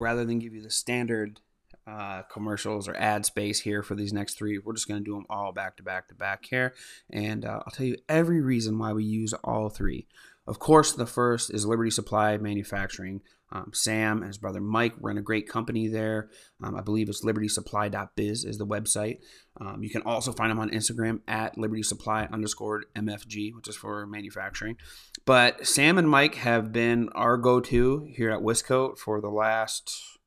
[0.00, 1.40] rather than give you the standard
[1.86, 4.58] uh, commercials or ad space here for these next three.
[4.58, 6.74] We're just going to do them all back to back to back here.
[7.10, 10.06] And uh, I'll tell you every reason why we use all three.
[10.46, 13.22] Of course, the first is Liberty Supply Manufacturing.
[13.50, 16.28] Um, Sam and his brother Mike run a great company there.
[16.62, 19.18] Um, I believe it's libertysupply.biz is the website.
[19.60, 24.06] Um, you can also find them on Instagram at libertysupply underscore MFG, which is for
[24.06, 24.76] manufacturing.
[25.24, 30.18] But Sam and Mike have been our go to here at Wiscoat for the last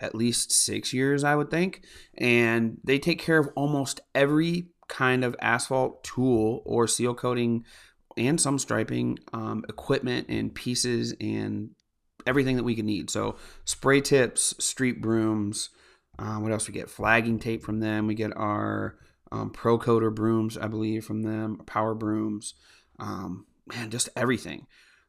[0.00, 1.84] at least six years, I would think.
[2.16, 7.64] And they take care of almost every kind of asphalt tool or seal coating
[8.16, 11.70] and some striping um, equipment and pieces and
[12.30, 13.10] everything that we could need.
[13.10, 15.68] So spray tips, street brooms.
[16.18, 16.88] Uh, what else we get?
[16.88, 18.06] Flagging tape from them.
[18.06, 18.96] We get our
[19.32, 21.58] um, Pro Coater brooms, I believe, from them.
[21.66, 22.54] Power brooms.
[22.98, 24.66] Um, man, just everything.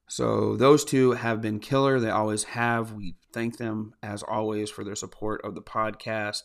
[0.08, 2.00] So those two have been killer.
[2.00, 2.92] They always have.
[2.92, 6.42] We thank them as always for their support of the podcast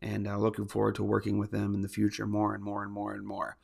[0.00, 2.92] and uh, looking forward to working with them in the future more and more and
[2.92, 3.58] more and more.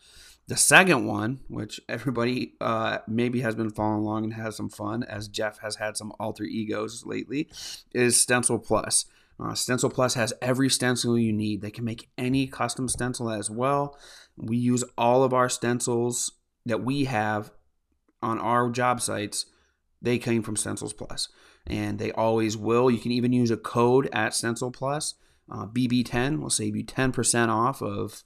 [0.49, 5.03] The second one, which everybody uh, maybe has been following along and has some fun,
[5.03, 7.49] as Jeff has had some alter egos lately,
[7.93, 9.07] is Stencil Plus.
[9.39, 11.61] Uh, stencil Plus has every stencil you need.
[11.61, 13.99] They can make any custom stencil as well.
[14.37, 16.33] We use all of our stencils
[16.65, 17.51] that we have
[18.23, 19.47] on our job sites,
[20.03, 21.29] they came from Stencils Plus,
[21.67, 22.91] and they always will.
[22.91, 25.15] You can even use a code at Stencil Plus.
[25.51, 28.25] Uh, BB10 will save you 10% off of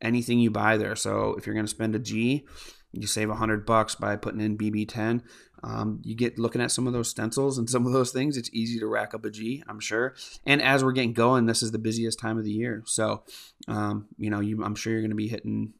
[0.00, 0.96] anything you buy there.
[0.96, 2.46] So if you're going to spend a G,
[2.92, 5.22] you save a 100 bucks by putting in BB10.
[5.62, 8.36] Um, you get looking at some of those stencils and some of those things.
[8.36, 10.14] It's easy to rack up a G, I'm sure.
[10.46, 12.82] And as we're getting going, this is the busiest time of the year.
[12.86, 13.22] So,
[13.68, 15.74] um, you know, you, I'm sure you're going to be hitting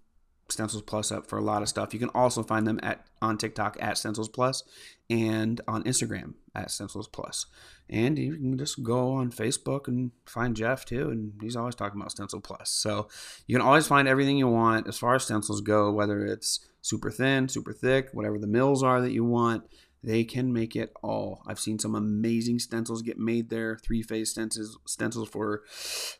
[0.52, 1.92] Stencils Plus up for a lot of stuff.
[1.92, 4.62] You can also find them at on TikTok at Stencils Plus
[5.08, 7.46] and on Instagram at Stencils Plus.
[7.88, 12.00] And you can just go on Facebook and find Jeff too, and he's always talking
[12.00, 12.70] about Stencil Plus.
[12.70, 13.08] So
[13.46, 17.10] you can always find everything you want as far as stencils go, whether it's super
[17.10, 19.64] thin, super thick, whatever the mills are that you want.
[20.02, 21.42] They can make it all.
[21.46, 25.62] I've seen some amazing stencils get made there, three phase stencils, stencils for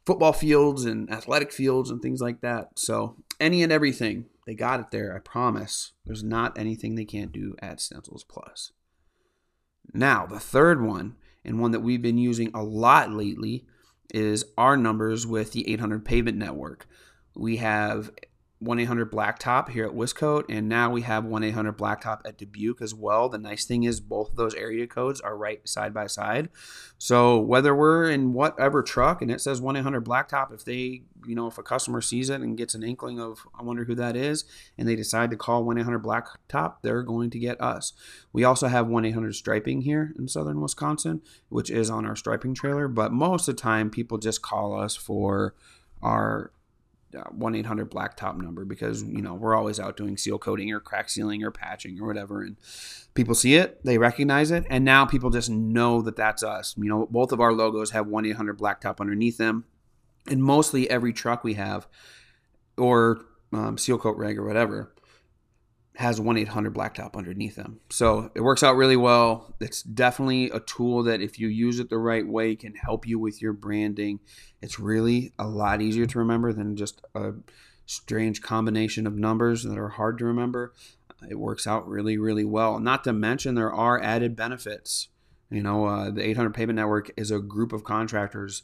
[0.05, 2.79] football fields and athletic fields and things like that.
[2.79, 5.93] So, any and everything, they got it there, I promise.
[6.05, 8.73] There's not anything they can't do at Stencils Plus.
[9.95, 13.65] Now, the third one, and one that we've been using a lot lately,
[14.13, 16.87] is our numbers with the 800 Pavement Network.
[17.35, 18.11] We have
[18.61, 22.83] 1 800 Blacktop here at Wiscoat, and now we have 1 800 Blacktop at Dubuque
[22.83, 23.31] as well.
[23.31, 26.51] The nice thing is, both of those area codes are right side by side.
[26.99, 31.35] So, whether we're in whatever truck and it says 1 800 Blacktop, if they, you
[31.35, 34.15] know, if a customer sees it and gets an inkling of, I wonder who that
[34.15, 34.45] is,
[34.77, 37.95] and they decide to call 1 800 Blacktop, they're going to get us.
[38.31, 42.55] We also have 1 800 Striping here in southern Wisconsin, which is on our striping
[42.55, 45.55] trailer, but most of the time, people just call us for
[46.03, 46.53] our
[47.31, 50.81] one eight hundred blacktop number because you know we're always out doing seal coating or
[50.81, 52.57] crack sealing or patching or whatever, and
[53.15, 56.75] people see it, they recognize it, and now people just know that that's us.
[56.77, 59.65] You know, both of our logos have one eight hundred blacktop underneath them,
[60.27, 61.89] and mostly every truck we have,
[62.79, 63.21] or
[63.53, 64.93] um, seal coat reg or whatever,
[65.97, 67.81] has 1 800 Blacktop underneath them.
[67.91, 69.55] So it works out really well.
[69.61, 73.19] It's definitely a tool that, if you use it the right way, can help you
[73.19, 74.21] with your branding.
[74.63, 77.33] It's really a lot easier to remember than just a
[77.87, 80.73] strange combination of numbers that are hard to remember.
[81.29, 82.79] It works out really, really well.
[82.79, 85.09] Not to mention, there are added benefits.
[85.51, 88.63] You know, uh, the 800 Pavement Network is a group of contractors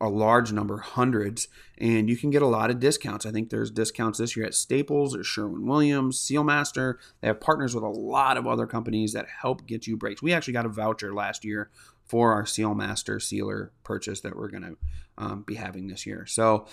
[0.00, 3.24] a large number, hundreds, and you can get a lot of discounts.
[3.24, 6.96] I think there's discounts this year at Staples or Sherwin Williams, Sealmaster.
[7.20, 10.22] They have partners with a lot of other companies that help get you breaks.
[10.22, 11.70] We actually got a voucher last year
[12.04, 14.76] for our Sealmaster sealer purchase that we're going to
[15.16, 16.26] um, be having this year.
[16.26, 16.66] So,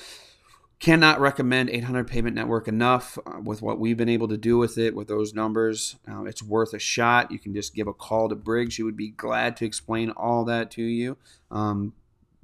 [0.82, 4.80] cannot recommend 800 Pavement Network enough uh, with what we've been able to do with
[4.80, 5.98] it with those numbers.
[6.10, 7.32] Uh, it's worth a shot.
[7.32, 8.74] You can just give a call to Briggs.
[8.74, 11.18] She would be glad to explain all that to you.
[11.52, 11.94] Um,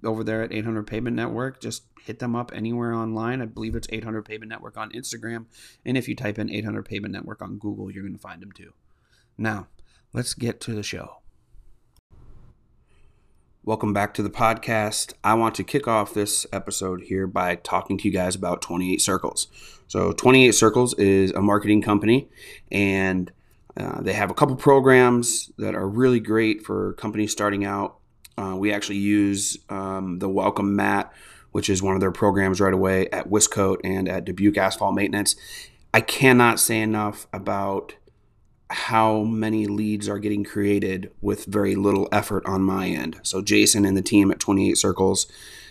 [0.04, 1.60] over there at 800 Pavement Network.
[1.60, 3.42] Just hit them up anywhere online.
[3.42, 5.46] I believe it's 800 Pavement Network on Instagram.
[5.86, 8.52] And if you type in 800 Pavement Network on Google, you're going to find them
[8.52, 8.74] too.
[9.38, 9.68] Now,
[10.14, 11.22] let's get to the show.
[13.64, 15.14] Welcome back to the podcast.
[15.26, 19.02] I want to kick off this episode here by talking to you guys about 28
[19.02, 19.48] Circles.
[19.88, 22.30] So, 28 Circles is a marketing company,
[22.72, 23.30] and
[23.76, 27.98] uh, they have a couple programs that are really great for companies starting out
[28.38, 31.12] uh, we actually use um, the Welcome Mat,
[31.52, 35.36] which is one of their programs right away at Wiscoat and at Dubuque Asphalt Maintenance.
[35.94, 37.96] I cannot say enough about
[38.70, 43.20] how many leads are getting created with very little effort on my end.
[43.24, 45.28] So Jason and the team at 28 Circles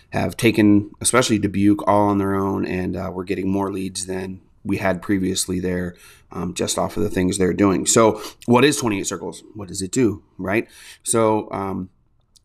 [0.09, 4.41] have taken, especially Dubuque, all on their own, and uh, we're getting more leads than
[4.63, 5.95] we had previously there,
[6.31, 7.85] um, just off of the things they're doing.
[7.85, 9.43] So, what is 28 Circles?
[9.53, 10.23] What does it do?
[10.37, 10.67] Right.
[11.03, 11.89] So, um,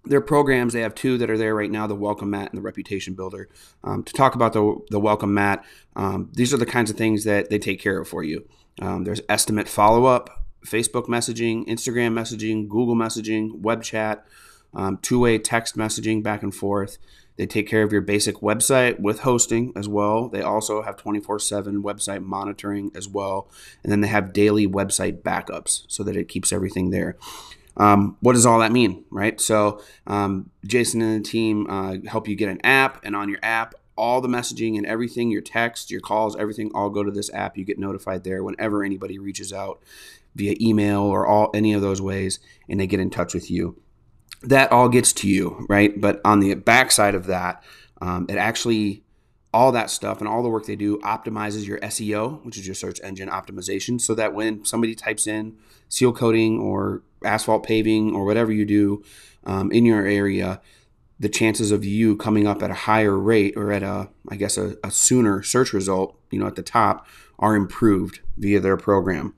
[0.04, 2.62] their programs, they have two that are there right now the Welcome Mat and the
[2.62, 3.48] Reputation Builder.
[3.84, 5.64] Um, to talk about the, the Welcome Mat,
[5.94, 8.46] um, these are the kinds of things that they take care of for you.
[8.80, 14.26] Um, there's estimate follow up, Facebook messaging, Instagram messaging, Google messaging, web chat,
[14.74, 16.98] um, two way text messaging back and forth.
[17.36, 20.28] They take care of your basic website with hosting as well.
[20.28, 23.48] They also have 24 7 website monitoring as well.
[23.82, 27.16] And then they have daily website backups so that it keeps everything there.
[27.76, 29.40] Um, what does all that mean, right?
[29.40, 33.38] So, um, Jason and the team uh, help you get an app, and on your
[33.42, 37.32] app, all the messaging and everything, your text, your calls, everything, all go to this
[37.32, 37.56] app.
[37.56, 39.82] You get notified there whenever anybody reaches out
[40.34, 43.76] via email or all any of those ways, and they get in touch with you.
[44.42, 45.98] That all gets to you, right?
[46.00, 47.62] But on the backside of that,
[48.00, 49.04] um, it actually
[49.54, 52.74] all that stuff and all the work they do optimizes your SEO, which is your
[52.74, 55.56] search engine optimization, so that when somebody types in
[55.88, 59.02] seal coating or asphalt paving or whatever you do
[59.44, 60.60] um, in your area,
[61.18, 64.56] the chances of you coming up at a higher rate or at a, I guess,
[64.58, 67.06] a, a sooner search result, you know, at the top,
[67.38, 69.34] are improved via their program.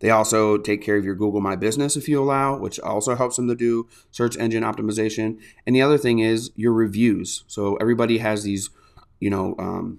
[0.00, 3.36] They also take care of your Google My Business if you allow, which also helps
[3.36, 5.38] them to do search engine optimization.
[5.66, 7.42] And the other thing is your reviews.
[7.48, 8.70] So everybody has these,
[9.18, 9.98] you know, um,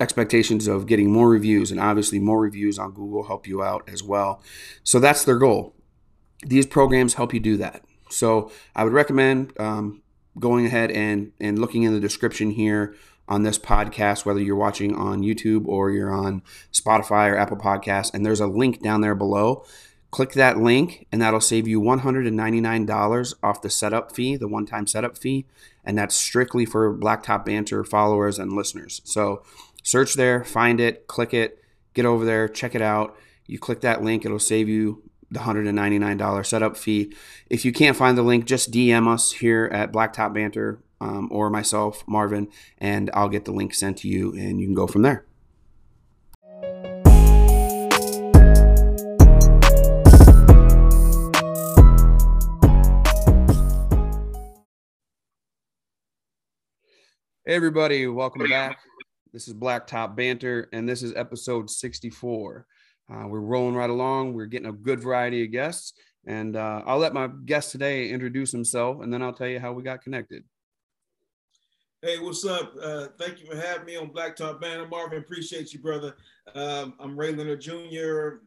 [0.00, 4.02] expectations of getting more reviews, and obviously more reviews on Google help you out as
[4.02, 4.42] well.
[4.82, 5.75] So that's their goal.
[6.44, 7.84] These programs help you do that.
[8.10, 10.02] So I would recommend um,
[10.38, 12.94] going ahead and and looking in the description here
[13.28, 16.42] on this podcast, whether you're watching on YouTube or you're on
[16.72, 19.64] Spotify or Apple Podcasts, and there's a link down there below.
[20.12, 24.86] Click that link, and that'll save you $199 off the setup fee, the one time
[24.86, 25.46] setup fee.
[25.84, 29.02] And that's strictly for Blacktop Banter followers and listeners.
[29.04, 29.42] So
[29.82, 31.62] search there, find it, click it,
[31.94, 33.16] get over there, check it out.
[33.46, 37.12] You click that link, it'll save you the $199 setup fee.
[37.50, 41.50] If you can't find the link, just DM us here at Blacktop Banter um, or
[41.50, 45.02] myself, Marvin, and I'll get the link sent to you and you can go from
[45.02, 45.24] there.
[57.44, 58.78] Hey, everybody, welcome back.
[59.32, 62.66] This is Blacktop Banter, and this is episode 64.
[63.12, 64.34] Uh, we're rolling right along.
[64.34, 65.92] We're getting a good variety of guests,
[66.26, 69.72] and uh, I'll let my guest today introduce himself, and then I'll tell you how
[69.72, 70.42] we got connected.
[72.02, 72.74] Hey, what's up?
[72.80, 75.18] Uh, thank you for having me on Blacktop Banter, Marvin.
[75.18, 76.16] Appreciate you, brother.
[76.54, 78.42] Um, I'm Ray Leonard Jr.,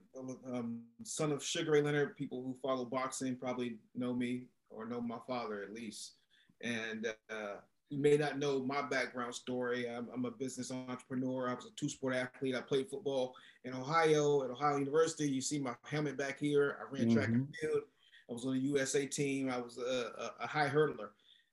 [0.54, 2.16] um, son of Sugar Ray Leonard.
[2.16, 6.14] People who follow boxing probably know me or know my father at least.
[6.62, 7.56] And uh,
[7.90, 9.90] you may not know my background story.
[9.90, 11.50] I'm, I'm, a business entrepreneur.
[11.50, 12.56] I was a two-sport athlete.
[12.56, 15.30] I played football in Ohio at Ohio University.
[15.30, 16.78] You see my helmet back here.
[16.80, 17.16] I ran mm-hmm.
[17.16, 17.68] track and mm-hmm.
[17.68, 17.84] field.
[18.30, 19.50] I was on the USA team.
[19.50, 21.10] I was a, a, a high hurdler.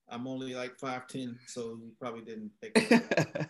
[0.09, 2.77] I'm only like 5'10", so you probably didn't think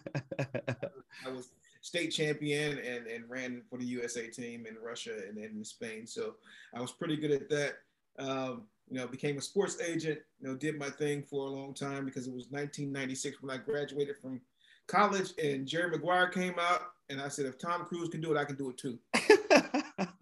[1.26, 1.50] I was
[1.82, 6.08] state champion and, and ran for the USA team in Russia and, and in Spain.
[6.08, 6.36] So
[6.74, 7.76] I was pretty good at that.
[8.18, 11.74] Um, you know, became a sports agent, you know, did my thing for a long
[11.74, 14.42] time because it was 1996 when I graduated from
[14.88, 18.40] college and Jerry Maguire came out and I said, if Tom Cruise can do it,
[18.40, 18.98] I can do it too.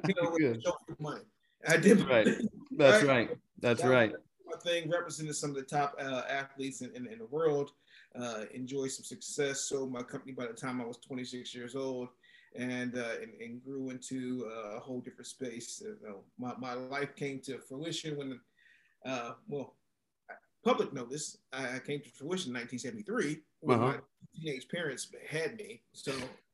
[0.07, 1.22] you know, money.
[1.67, 2.07] I did.
[2.07, 2.27] Right.
[2.72, 3.29] That's right.
[3.29, 3.38] right.
[3.60, 4.13] That's that right
[4.55, 7.72] thing, represented some of the top uh, athletes in, in, in, the world,
[8.19, 9.62] uh, enjoyed some success.
[9.62, 12.10] So my company by the time I was 26 years old
[12.55, 15.81] and, uh, and, and, grew into uh, a whole different space.
[15.84, 18.39] You know, my, my life came to fruition when,
[19.05, 19.75] uh, well,
[20.63, 23.88] public notice, I came to fruition in 1973 when uh-huh.
[23.88, 23.97] my
[24.35, 25.81] teenage parents had me.
[25.93, 26.12] So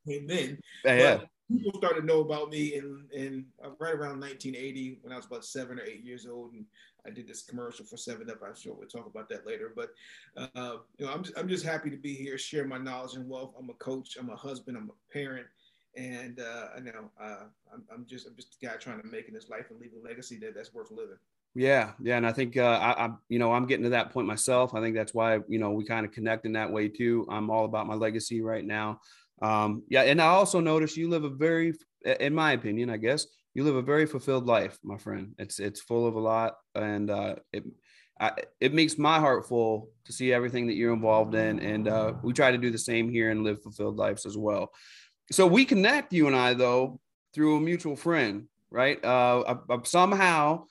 [0.07, 0.59] came then.
[0.85, 1.19] Yeah.
[1.49, 5.25] people started to know about me in, in uh, right around 1980 when I was
[5.25, 6.53] about seven or eight years old.
[6.53, 6.65] And
[7.05, 8.39] I did this commercial for Seven Up.
[8.45, 9.73] I'm sure we'll talk about that later.
[9.75, 9.91] But
[10.37, 13.27] uh, you know, I'm just, I'm just happy to be here, share my knowledge and
[13.27, 13.53] wealth.
[13.57, 14.17] I'm a coach.
[14.19, 14.77] I'm a husband.
[14.77, 15.47] I'm a parent,
[15.95, 19.27] and uh, I know uh, I'm, I'm, just I'm just a guy trying to make
[19.27, 21.17] in his life and leave a legacy that that's worth living.
[21.53, 24.25] Yeah, yeah, and I think uh, I, I, you know, I'm getting to that point
[24.25, 24.73] myself.
[24.73, 27.27] I think that's why you know we kind of connect in that way too.
[27.29, 29.01] I'm all about my legacy right now.
[29.41, 31.73] Um, yeah, and I also noticed you live a very,
[32.05, 35.33] in my opinion, I guess, you live a very fulfilled life, my friend.
[35.39, 37.65] It's it's full of a lot, and uh, it
[38.17, 38.31] I,
[38.61, 42.31] it makes my heart full to see everything that you're involved in, and uh, we
[42.31, 44.71] try to do the same here and live fulfilled lives as well.
[45.31, 46.99] So we connect you and I though
[47.33, 48.47] through a mutual friend.
[48.69, 49.03] right?
[49.03, 50.65] Uh, somehow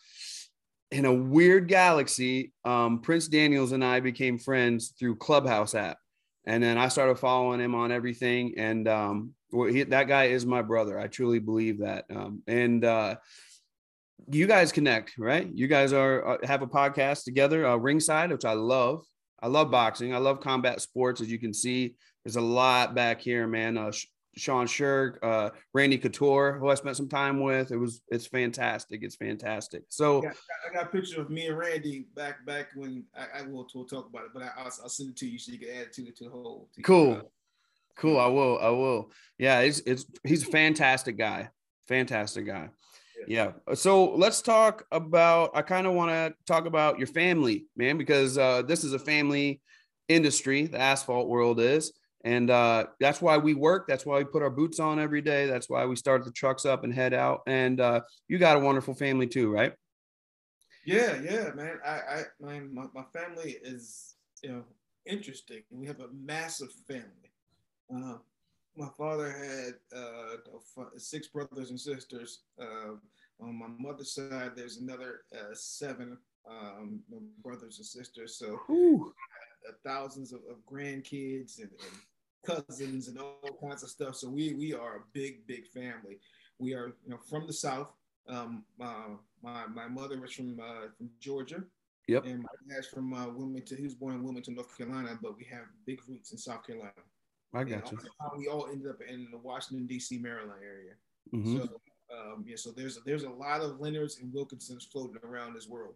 [0.91, 5.99] in a weird galaxy, um, Prince Daniels and I became friends through Clubhouse app,
[6.47, 8.55] and then I started following him on everything.
[8.57, 10.99] And um, he, that guy is my brother.
[10.99, 12.07] I truly believe that.
[12.11, 13.17] Um, and uh,
[14.31, 15.49] you guys connect, right?
[15.53, 19.05] You guys are uh, have a podcast together, uh, Ringside, which I love.
[19.43, 20.15] I love boxing.
[20.15, 21.21] I love combat sports.
[21.21, 21.95] As you can see,
[22.25, 23.79] there's a lot back here, man.
[23.79, 23.93] Uh,
[24.37, 27.73] Sean Sherk, uh, Randy Couture, who I spent some time with.
[27.73, 29.03] It was it's fantastic.
[29.03, 29.83] It's fantastic.
[29.89, 30.37] So I got,
[30.71, 34.09] I got a picture of me and Randy back back when I, I will talk
[34.09, 35.93] about it, but I, will I'll send it to you so you can add it
[35.95, 36.69] to, to the whole.
[36.75, 37.23] To cool, your,
[37.97, 38.19] cool.
[38.19, 38.59] I will.
[38.61, 39.11] I will.
[39.39, 41.51] Yeah, it's it's he's a fantastic guy.
[41.89, 42.71] Fantastic guy.
[43.27, 43.53] Yeah.
[43.67, 43.75] yeah.
[43.75, 45.51] So let's talk about.
[45.55, 48.99] I kind of want to talk about your family, man, because uh, this is a
[48.99, 49.61] family
[50.09, 50.67] industry.
[50.67, 51.93] The asphalt world is.
[52.25, 53.87] And uh, that's why we work.
[53.89, 55.47] That's why we put our boots on every day.
[55.47, 57.43] That's why we start the trucks up and head out.
[57.47, 59.73] And uh, you got a wonderful family too, right?
[60.85, 61.79] Yeah, yeah, man.
[61.85, 62.61] I, I, my,
[62.95, 64.65] my family is, you know,
[65.07, 65.63] interesting.
[65.71, 67.33] We have a massive family.
[67.95, 68.19] Uh,
[68.77, 70.37] my father had uh,
[70.97, 72.41] six brothers and sisters.
[72.61, 72.97] Uh,
[73.41, 77.01] on my mother's side, there's another uh, seven um,
[77.43, 78.37] brothers and sisters.
[78.37, 78.61] So
[79.85, 82.01] thousands of, of grandkids and, and,
[82.45, 84.17] cousins and all kinds of stuff.
[84.17, 86.19] So we we are a big big family.
[86.59, 87.93] We are you know from the south.
[88.29, 91.63] Um, uh, my my mother was from uh, from Georgia.
[92.09, 92.25] Yep.
[92.25, 93.77] And my dad's from uh, Wilmington.
[93.77, 96.91] He was born in Wilmington, North Carolina, but we have big roots in South Carolina.
[97.55, 97.99] I got you.
[98.37, 100.19] we all ended up in the Washington D.C.
[100.19, 100.95] Maryland area.
[101.33, 101.59] Mm-hmm.
[101.59, 101.81] So
[102.13, 105.95] um, yeah, so there's there's a lot of Leonards and Wilkinsons floating around this world.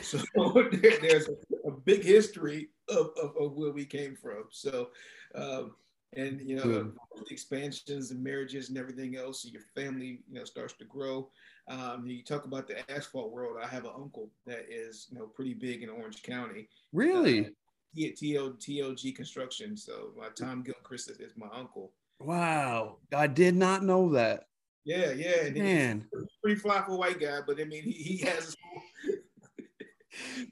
[0.00, 0.18] So
[0.72, 4.44] there, there's a, a, big history of, of, of, where we came from.
[4.50, 4.90] So
[5.34, 5.72] um,
[6.14, 6.92] and you know
[7.30, 11.28] expansions and marriages and everything else your family you know starts to grow
[11.68, 15.26] um, you talk about the asphalt world i have an uncle that is you know
[15.26, 17.50] pretty big in orange county really uh,
[17.94, 19.76] TL, TLG Construction.
[19.76, 21.92] So my Tom Gilchrist is, is my uncle.
[22.20, 24.46] Wow, I did not know that.
[24.84, 26.06] Yeah, yeah, and man,
[26.42, 28.56] pretty fly for a white guy, but I mean, he, he has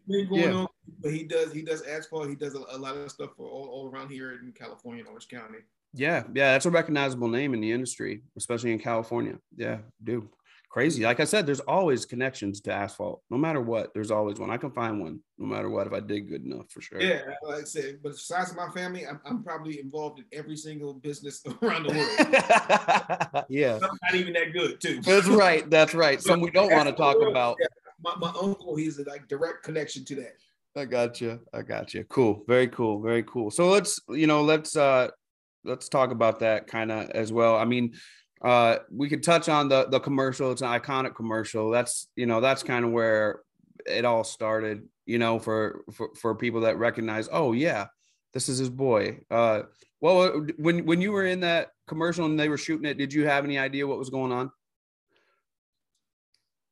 [0.06, 0.52] been going yeah.
[0.52, 2.28] on but he does he does asphalt.
[2.28, 5.28] He does a, a lot of stuff for all, all around here in California, Orange
[5.28, 5.58] County.
[5.92, 9.38] Yeah, yeah, that's a recognizable name in the industry, especially in California.
[9.56, 10.28] Yeah, dude,
[10.68, 11.02] crazy.
[11.02, 13.22] Like I said, there's always connections to asphalt.
[13.28, 14.50] No matter what, there's always one.
[14.50, 17.00] I can find one, no matter what, if I dig good enough, for sure.
[17.00, 20.94] Yeah, like I said, but besides my family, I'm, I'm probably involved in every single
[20.94, 23.44] business around the world.
[23.48, 25.00] yeah, not even that good, too.
[25.00, 25.68] That's right.
[25.68, 26.22] That's right.
[26.22, 27.56] Some we don't want to talk about.
[27.60, 27.66] Yeah.
[28.02, 30.36] My, my uncle, he's a like direct connection to that.
[30.76, 31.40] I got you.
[31.52, 32.04] I got you.
[32.04, 32.44] Cool.
[32.46, 33.02] Very cool.
[33.02, 33.50] Very cool.
[33.50, 35.08] So let's, you know, let's uh
[35.64, 37.56] let's talk about that kind of as well.
[37.56, 37.94] I mean,
[38.42, 40.52] uh we could touch on the the commercial.
[40.52, 41.70] It's an iconic commercial.
[41.70, 43.40] That's, you know, that's kind of where
[43.86, 47.86] it all started, you know, for for for people that recognize, oh yeah,
[48.32, 49.20] this is his boy.
[49.30, 49.62] Uh
[50.00, 53.26] well, when when you were in that commercial and they were shooting it, did you
[53.26, 54.50] have any idea what was going on?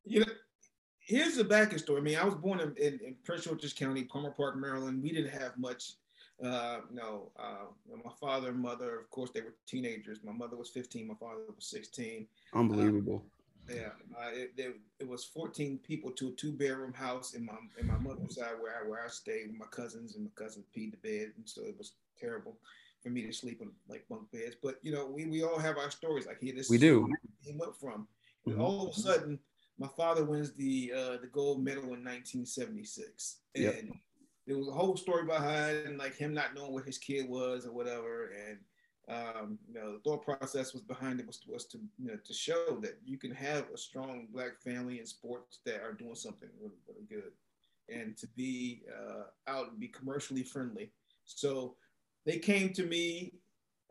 [0.04, 0.26] You know,
[1.08, 2.00] here's the back story.
[2.00, 5.02] I mean, I was born in, in, in, Prince George's County, Palmer Park, Maryland.
[5.02, 5.94] We didn't have much.
[6.44, 7.66] Uh, no, uh,
[8.04, 10.20] my father and mother, of course, they were teenagers.
[10.22, 11.08] My mother was 15.
[11.08, 12.28] My father was 16.
[12.54, 13.24] Unbelievable.
[13.68, 13.88] Uh, yeah,
[14.32, 17.98] it, it, it, was 14 people to a two bedroom house in my in my
[17.98, 20.96] mother's side where I where I stayed with my cousins and my cousins peed the
[20.96, 22.56] bed, and so it was terrible
[23.02, 24.56] for me to sleep in like bunk beds.
[24.62, 26.26] But you know, we, we all have our stories.
[26.26, 27.08] Like here, this we do.
[27.42, 28.06] He went from.
[28.48, 28.60] Mm-hmm.
[28.60, 29.38] All of a sudden,
[29.78, 33.84] my father wins the uh, the gold medal in 1976, and yep.
[34.46, 37.72] there was a whole story behind like him not knowing what his kid was or
[37.72, 38.58] whatever, and
[39.08, 42.34] um, you know the thought process was behind it was, was to you know to
[42.34, 46.48] show that you can have a strong black family in sports that are doing something
[46.60, 47.32] really really good,
[47.88, 50.90] and to be uh, out and be commercially friendly.
[51.24, 51.76] So
[52.26, 53.34] they came to me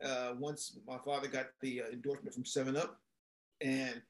[0.04, 3.00] uh, once my father got the uh, endorsement from Seven Up,
[3.62, 4.02] and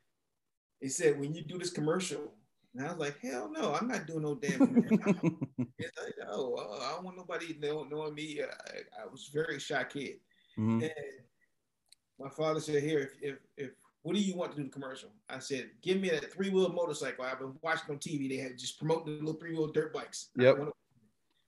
[0.81, 2.33] he said, when you do this commercial,
[2.75, 4.59] and I was like, hell no, I'm not doing no damn.
[5.57, 8.41] like, no, uh, I don't want nobody know, knowing me.
[8.41, 10.17] I, I, was very shy kid.
[10.59, 10.83] Mm-hmm.
[10.83, 10.91] And
[12.19, 13.69] my father said, here, if, if, if,
[14.03, 15.09] what do you want to do the commercial?
[15.27, 17.25] I said, give me that three wheel motorcycle.
[17.25, 18.29] I've been watching on TV.
[18.29, 20.29] They had just promoting the little three wheel dirt bikes.
[20.37, 20.69] Yep.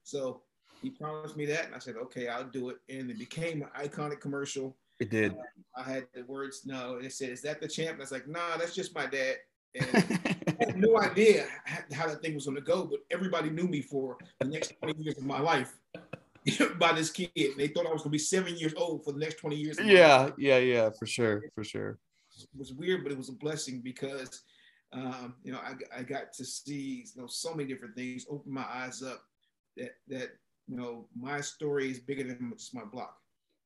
[0.03, 0.41] So
[0.81, 2.77] he promised me that, and I said, okay, I'll do it.
[2.89, 4.75] And it became an iconic commercial.
[4.99, 5.33] It did.
[5.33, 5.43] Uh,
[5.75, 6.97] I had the words no.
[6.97, 9.05] And it said, "Is that the champ?" And I was like, "Nah, that's just my
[9.05, 9.37] dad."
[9.75, 9.87] And
[10.47, 11.47] I had no idea
[11.93, 15.03] how that thing was going to go, but everybody knew me for the next 20
[15.03, 15.77] years of my life
[16.79, 17.29] by this kid.
[17.35, 19.77] They thought I was going to be seven years old for the next 20 years.
[19.81, 21.99] Yeah, yeah, yeah, for sure, for sure.
[22.41, 24.41] It was weird, but it was a blessing because
[24.91, 28.51] um, you know, I, I got to see you know so many different things, open
[28.51, 29.23] my eyes up
[29.77, 30.29] that that
[30.67, 33.17] you know my story is bigger than just my block.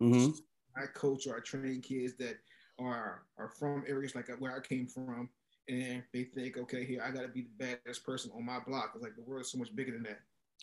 [0.01, 0.31] Mm-hmm.
[0.75, 2.37] I coach or I train kids that
[2.79, 5.29] are are from areas like where I came from,
[5.69, 8.91] and they think, okay, here I got to be the baddest person on my block.
[8.95, 10.19] It's like the world is so much bigger than that.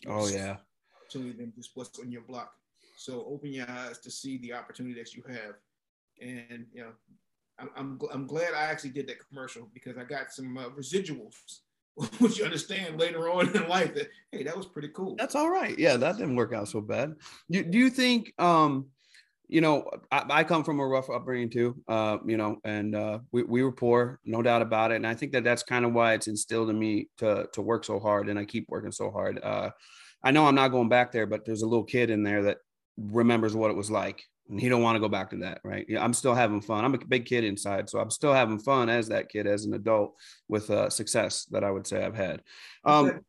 [0.07, 0.57] Oh yeah,
[1.01, 2.53] opportunity than just what's on your block.
[2.97, 5.55] So open your eyes to see the opportunity that you have,
[6.21, 6.91] and you know,
[7.59, 11.35] I'm I'm, I'm glad I actually did that commercial because I got some uh, residuals.
[12.19, 15.17] Which you understand later on in life that hey, that was pretty cool.
[15.17, 15.77] That's all right.
[15.77, 17.15] Yeah, that didn't work out so bad.
[17.51, 18.87] Do, do you think um
[19.51, 23.19] you know, I, I, come from a rough upbringing too, uh, you know, and uh,
[23.33, 24.95] we, we were poor, no doubt about it.
[24.95, 27.83] And I think that that's kind of why it's instilled in me to, to work
[27.83, 28.29] so hard.
[28.29, 29.41] And I keep working so hard.
[29.43, 29.71] Uh,
[30.23, 32.59] I know I'm not going back there, but there's a little kid in there that
[32.97, 34.23] remembers what it was like.
[34.49, 35.85] And he don't want to go back to that, right?
[35.87, 36.85] Yeah, I'm still having fun.
[36.85, 39.73] I'm a big kid inside, so I'm still having fun as that kid, as an
[39.73, 40.15] adult,
[40.47, 42.41] with uh, success that I would say I've had.
[42.85, 43.19] Um,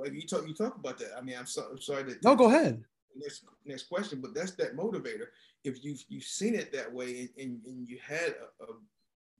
[0.00, 1.10] like you talk, you talk about that.
[1.16, 2.24] I mean, I'm, so, I'm sorry that.
[2.24, 2.82] No, go ahead.
[3.16, 5.26] Next, next question, but that's that motivator
[5.64, 8.76] if you've you've seen it that way and, and, and you had a, a,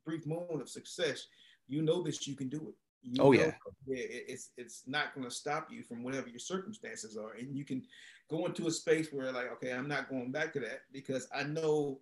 [0.04, 1.28] brief moment of success,
[1.68, 2.74] you know that you can do it.
[3.02, 3.52] You oh yeah.
[3.86, 4.04] yeah.
[4.28, 7.82] It's it's not going to stop you from whatever your circumstances are, and you can
[8.28, 11.44] go into a space where like, okay, I'm not going back to that because I
[11.44, 12.00] know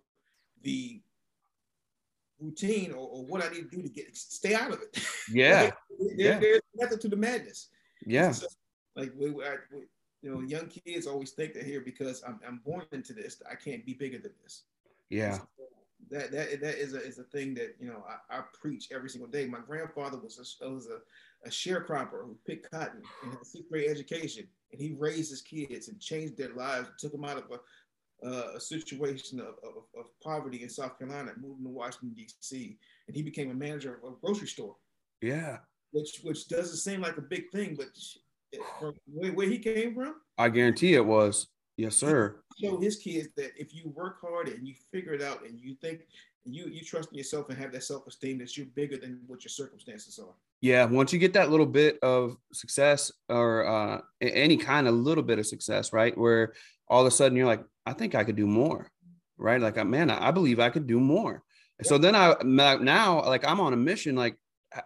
[0.63, 1.01] the
[2.39, 5.05] routine or, or what I need to do to get stay out of it.
[5.31, 5.61] Yeah.
[5.63, 5.73] like,
[6.17, 6.39] there, yeah.
[6.39, 7.69] There's method to the madness.
[8.05, 8.31] Yeah.
[8.31, 8.47] So,
[8.95, 9.83] like we, I, we,
[10.21, 13.55] you know, young kids always think that here because I'm, I'm born into this, I
[13.55, 14.63] can't be bigger than this.
[15.09, 15.33] Yeah.
[15.33, 15.47] So
[16.09, 19.09] that that that is a is a thing that you know I, I preach every
[19.09, 19.45] single day.
[19.47, 20.99] My grandfather was a was a,
[21.47, 25.41] a sharecropper who picked cotton and had a sixth grade education, and he raised his
[25.41, 29.83] kids and changed their lives, took them out of a, uh, a situation of, of,
[29.97, 34.13] of, poverty in South Carolina, moved to Washington D.C., and he became a manager of
[34.13, 34.75] a grocery store.
[35.21, 35.57] Yeah.
[35.91, 37.87] Which which doesn't seem like a big thing, but
[38.79, 40.15] from where, where he came from?
[40.37, 41.47] I guarantee it was.
[41.77, 42.41] Yes, sir.
[42.61, 45.75] Show his kids that if you work hard and you figure it out and you
[45.81, 46.01] think
[46.43, 49.49] you you trust in yourself and have that self-esteem that you're bigger than what your
[49.49, 50.33] circumstances are.
[50.61, 55.23] Yeah, once you get that little bit of success or uh, any kind of little
[55.23, 56.53] bit of success, right, where
[56.87, 58.91] all of a sudden you're like, I think I could do more,
[59.37, 59.59] right?
[59.59, 61.41] Like, man, I believe I could do more.
[61.81, 61.87] Yeah.
[61.87, 64.15] So then I now like I'm on a mission.
[64.15, 64.35] Like,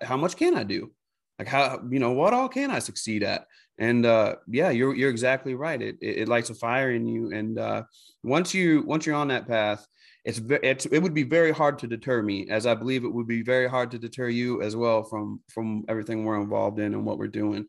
[0.02, 0.92] how much can I do?
[1.40, 3.46] Like how you know what all can i succeed at?
[3.78, 5.82] And uh yeah you're you're exactly right.
[5.82, 7.32] It, it, it lights a fire in you.
[7.32, 7.84] And uh
[8.24, 9.86] once you once you're on that path
[10.26, 13.28] it's it's it would be very hard to deter me as i believe it would
[13.28, 17.06] be very hard to deter you as well from from everything we're involved in and
[17.06, 17.66] what we're doing.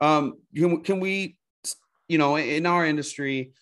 [0.00, 1.36] Um can, can we
[2.08, 3.52] you know in our industry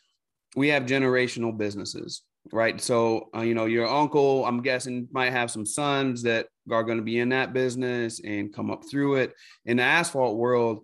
[0.56, 2.80] we have generational businesses right?
[2.80, 6.98] So, uh, you know, your uncle, I'm guessing, might have some sons that are going
[6.98, 9.34] to be in that business and come up through it.
[9.64, 10.80] In the asphalt world,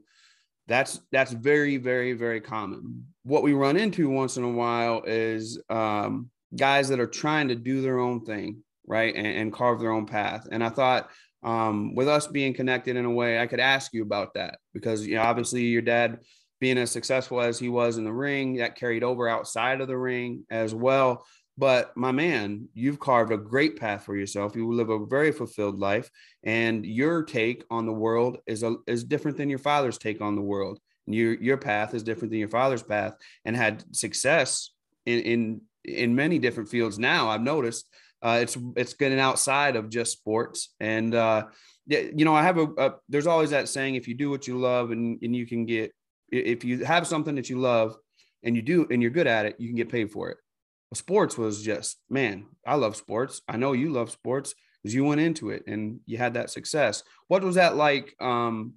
[0.66, 3.06] that's that's very, very, very common.
[3.24, 7.54] What we run into once in a while is um, guys that are trying to
[7.54, 10.46] do their own thing, right, and, and carve their own path.
[10.50, 11.10] And I thought,
[11.42, 15.06] um, with us being connected in a way, I could ask you about that because
[15.06, 16.20] you know, obviously, your dad
[16.60, 19.96] being as successful as he was in the ring, that carried over outside of the
[19.96, 21.24] ring as well.
[21.60, 24.56] But my man, you've carved a great path for yourself.
[24.56, 26.10] You live a very fulfilled life,
[26.42, 30.36] and your take on the world is a, is different than your father's take on
[30.36, 30.80] the world.
[31.06, 34.70] Your your path is different than your father's path, and had success
[35.04, 36.98] in in in many different fields.
[36.98, 37.90] Now I've noticed
[38.22, 41.48] uh, it's it's getting outside of just sports, and uh,
[41.86, 44.58] you know I have a, a there's always that saying: if you do what you
[44.58, 45.92] love, and and you can get
[46.32, 47.96] if you have something that you love
[48.42, 50.38] and you do and you're good at it, you can get paid for it
[50.92, 53.42] sports was just man i love sports.
[53.48, 57.02] I know you love sports because you went into it and you had that success.
[57.28, 58.74] What was that like um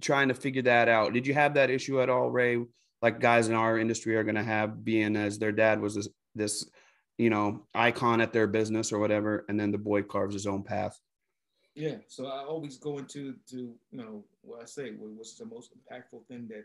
[0.00, 1.12] trying to figure that out?
[1.12, 2.58] Did you have that issue at all ray?
[3.00, 6.08] Like guys in our industry are going to have being as their dad was this,
[6.34, 6.70] this
[7.18, 10.62] you know icon at their business or whatever and then the boy carves his own
[10.62, 10.98] path?
[11.74, 15.72] Yeah so i always go into to you know what i say what's the most
[15.72, 16.64] impactful thing that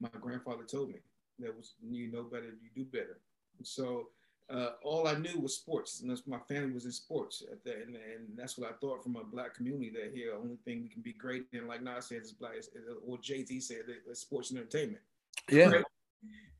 [0.00, 1.00] my grandfather told me.
[1.40, 3.20] That was you know better you do better
[3.62, 4.08] so
[4.50, 7.82] uh, all I knew was sports, and that's my family was in sports at that,
[7.86, 10.88] and, and, that's what I thought from a black community that here, only thing we
[10.88, 12.52] can be great in, like Nas said, is black,
[13.06, 15.02] or Jay Z said, is sports and entertainment.
[15.50, 15.70] Yeah.
[15.70, 15.84] Right?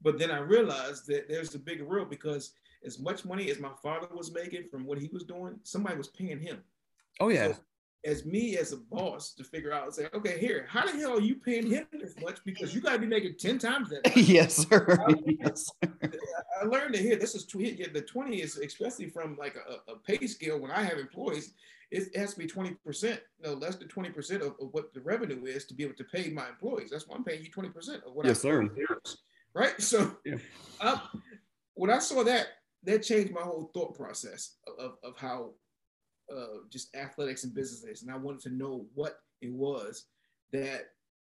[0.02, 2.52] But then I realized that there's a bigger world because
[2.84, 6.08] as much money as my father was making from what he was doing, somebody was
[6.08, 6.62] paying him.
[7.20, 7.48] Oh yeah.
[7.48, 7.56] So
[8.04, 11.18] as me as a boss to figure out and say, okay, here, how the hell
[11.18, 12.38] are you paying him this much?
[12.44, 14.16] Because you got to be making 10 times that.
[14.16, 15.04] yes, sir.
[15.06, 16.11] I, yes, sir.
[16.61, 20.26] I learned to hear this is the 20 is especially from like a, a, pay
[20.26, 21.54] scale when I have employees,
[21.90, 25.64] it has to be 20%, no less than 20% of, of, what the revenue is
[25.66, 26.90] to be able to pay my employees.
[26.90, 28.68] That's why I'm paying you 20% of what yes, I sir.
[29.54, 29.74] Right.
[29.80, 30.37] So yeah.
[30.80, 31.00] um,
[31.74, 32.48] when I saw that,
[32.84, 35.52] that changed my whole thought process of, of how
[36.35, 38.03] uh, just athletics and business is.
[38.03, 40.07] And I wanted to know what it was
[40.53, 40.91] that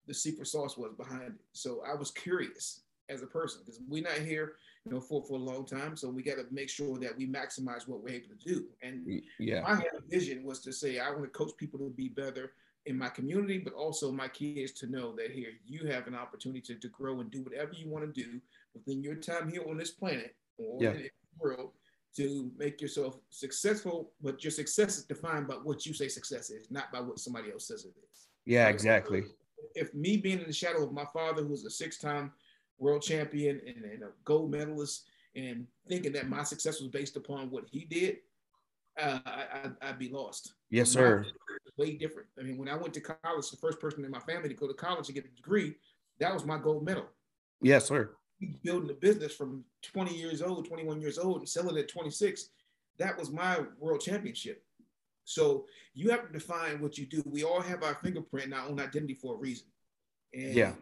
[0.08, 1.45] the secret sauce was behind it.
[1.54, 4.54] So I was curious as a person because we're not here,
[4.86, 5.95] you know, for, for a long time.
[5.95, 8.65] So we got to make sure that we maximize what we're able to do.
[8.82, 12.54] And yeah, my vision was to say I want to coach people to be better
[12.86, 16.62] in my community, but also my kids to know that here you have an opportunity
[16.62, 18.39] to, to grow and do whatever you want to do
[18.73, 20.91] within your time here on this planet or yeah.
[20.91, 21.71] in the world
[22.15, 26.69] to make yourself successful, but your success is defined by what you say success is,
[26.71, 28.27] not by what somebody else says it is.
[28.45, 29.23] Yeah, exactly.
[29.75, 32.31] If me being in the shadow of my father, who was a six-time
[32.79, 37.51] world champion and, and, a gold medalist, and thinking that my success was based upon
[37.51, 38.17] what he did,
[38.99, 40.53] uh, I, would be lost.
[40.69, 41.25] Yes, sir.
[41.77, 42.27] Way different.
[42.39, 44.67] I mean, when I went to college, the first person in my family to go
[44.67, 45.75] to college to get a degree,
[46.19, 47.05] that was my gold medal.
[47.61, 48.11] Yes, sir
[48.63, 52.49] building a business from 20 years old, 21 years old, and selling at 26.
[52.97, 54.63] That was my world championship.
[55.25, 57.23] So you have to define what you do.
[57.25, 59.67] We all have our fingerprint and our own identity for a reason.
[60.34, 60.73] And yeah.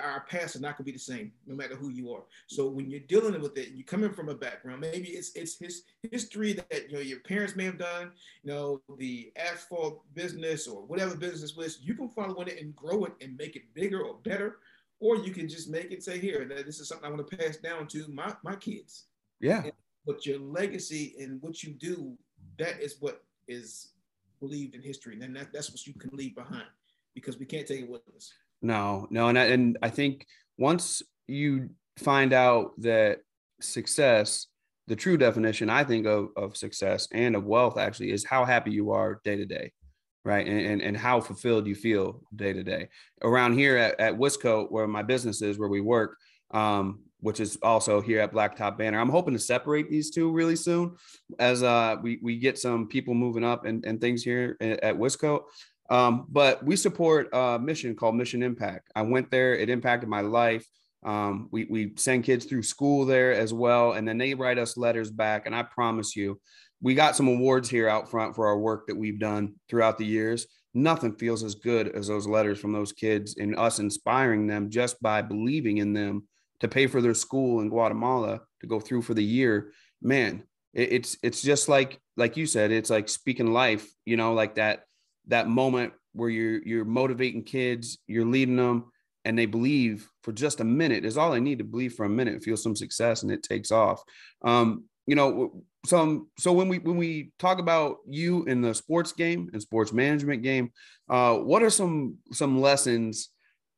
[0.00, 2.22] Our past is not going to be the same, no matter who you are.
[2.46, 4.80] So when you're dealing with it, you're coming from a background.
[4.80, 8.12] Maybe it's it's his history that you know your parents may have done.
[8.44, 11.80] You know the asphalt business or whatever business was.
[11.82, 14.58] You can follow in it and grow it and make it bigger or better
[15.00, 17.36] or you can just make it say here that this is something I want to
[17.36, 19.06] pass down to my, my kids.
[19.40, 19.64] Yeah.
[19.64, 19.72] And,
[20.06, 22.16] but your legacy and what you do,
[22.58, 23.92] that is what is
[24.40, 25.18] believed in history.
[25.20, 26.66] And that, that's what you can leave behind
[27.14, 28.32] because we can't take it with us.
[28.62, 29.28] No, no.
[29.28, 30.26] And I, and I think
[30.58, 33.20] once you find out that
[33.60, 34.46] success,
[34.86, 38.70] the true definition, I think, of, of success and of wealth actually is how happy
[38.70, 39.72] you are day to day
[40.24, 40.46] right?
[40.46, 42.88] And, and, and how fulfilled you feel day to day.
[43.22, 46.16] Around here at, at Wisco, where my business is, where we work,
[46.52, 48.98] um, which is also here at Blacktop Banter.
[48.98, 50.96] I'm hoping to separate these two really soon
[51.38, 54.96] as uh, we, we get some people moving up and, and things here at, at
[54.96, 55.42] Wisco.
[55.90, 58.90] Um, but we support a mission called Mission Impact.
[58.94, 60.64] I went there, it impacted my life.
[61.04, 64.76] Um, we, we send kids through school there as well, and then they write us
[64.76, 65.46] letters back.
[65.46, 66.40] And I promise you,
[66.82, 70.06] we got some awards here out front for our work that we've done throughout the
[70.06, 70.46] years.
[70.72, 75.00] Nothing feels as good as those letters from those kids and us inspiring them just
[75.02, 76.26] by believing in them
[76.60, 79.72] to pay for their school in Guatemala to go through for the year.
[80.00, 84.32] Man, it, it's it's just like like you said, it's like speaking life, you know,
[84.32, 84.84] like that
[85.26, 88.90] that moment where you're you're motivating kids, you're leading them,
[89.24, 92.10] and they believe for just a minute is all they need to believe for a
[92.10, 94.02] minute, feel some success, and it takes off.
[94.42, 99.12] Um, you know, some so when we when we talk about you in the sports
[99.12, 100.72] game and sports management game,
[101.08, 103.30] uh, what are some some lessons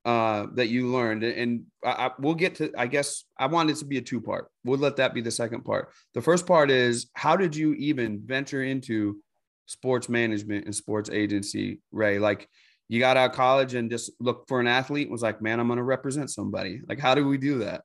[0.04, 1.22] uh, that you learned?
[1.22, 2.72] And I, I, we'll get to.
[2.76, 4.48] I guess I want it to be a two part.
[4.64, 5.90] We'll let that be the second part.
[6.14, 9.20] The first part is how did you even venture into
[9.66, 12.18] sports management and sports agency, Ray?
[12.18, 12.48] Like
[12.88, 15.68] you got out of college and just looked for an athlete was like, man, I'm
[15.68, 16.80] going to represent somebody.
[16.88, 17.84] Like, how do we do that?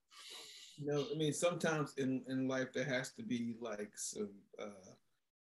[0.78, 4.30] You know, I mean, sometimes in, in life there has to be like some
[4.62, 4.92] uh,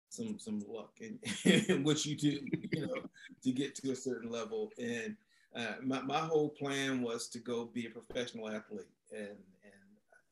[0.09, 1.19] some some luck in,
[1.67, 2.39] in what you do,
[2.71, 3.01] you know,
[3.43, 4.71] to get to a certain level.
[4.77, 5.15] And
[5.55, 9.29] uh, my my whole plan was to go be a professional athlete, and
[9.63, 9.89] and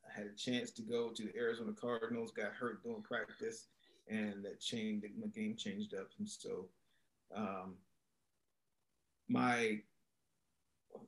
[0.08, 2.32] I had a chance to go to the Arizona Cardinals.
[2.32, 3.68] Got hurt doing practice,
[4.08, 5.08] and that changed.
[5.20, 6.68] My game changed up, and so
[7.36, 7.74] um,
[9.28, 9.80] my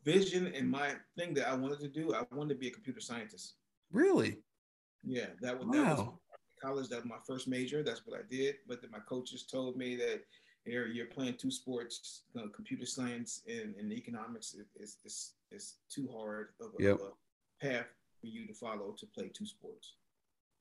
[0.04, 3.00] vision and my thing that I wanted to do, I wanted to be a computer
[3.00, 3.54] scientist.
[3.92, 4.40] Really?
[5.04, 5.74] Yeah, that was, wow.
[5.74, 6.08] that was
[6.62, 6.90] college.
[6.90, 7.84] That was my first major.
[7.84, 8.56] That's what I did.
[8.68, 10.22] But then my coaches told me that
[10.66, 15.76] you're, you're playing two sports, you know, computer science and, and economics is, is, is
[15.90, 16.96] too hard of a, yep.
[16.96, 17.86] of a path
[18.20, 19.94] for you to follow to play two sports.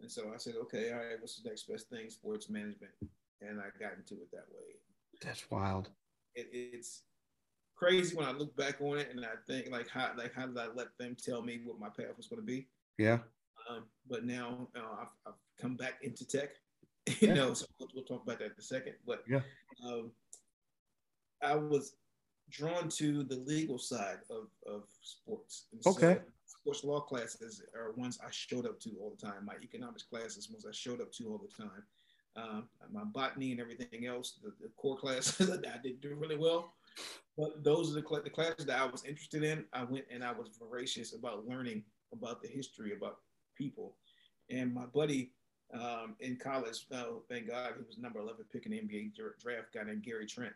[0.01, 2.11] And so I said, okay, all right, what's the next best thing?
[2.11, 2.93] Sports management.
[3.41, 4.77] And I got into it that way.
[5.23, 5.89] That's wild.
[6.35, 7.03] It, it's
[7.77, 10.59] crazy when I look back on it and I think like how like how did
[10.59, 12.67] I let them tell me what my path was going to be?
[12.99, 13.19] Yeah.
[13.69, 16.51] Um, but now uh, I've, I've, come back into tech.
[17.07, 17.35] you yeah.
[17.35, 18.95] know, so we'll, we'll, talk about that in a second.
[19.07, 19.41] But yeah,
[19.87, 20.11] um,
[21.43, 21.95] I was
[22.51, 25.67] drawn to the legal side of, of sports.
[25.73, 26.21] And okay.
[26.47, 29.45] So sports law classes are ones I showed up to all the time.
[29.45, 31.83] My economics classes ones I showed up to all the time.
[32.37, 36.37] Um, my botany and everything else, the, the core classes that I did do really
[36.37, 36.75] well.
[37.37, 39.65] But those are the, cl- the classes that I was interested in.
[39.73, 43.19] I went and I was voracious about learning about the history, about
[43.57, 43.97] people.
[44.51, 45.33] And my buddy
[45.73, 49.73] Um, in college, oh, thank God, he was number 11 pick in the NBA draft,
[49.73, 50.55] guy named Gary Trent.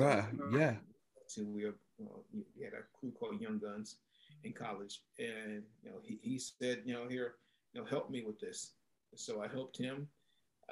[0.00, 0.74] Uh, yeah.
[1.28, 3.96] So we, were, well, we had a crew called Young Guns
[4.42, 7.34] in college, and you know he, he said, you know, here,
[7.72, 8.72] you know, help me with this.
[9.14, 10.08] So I helped him.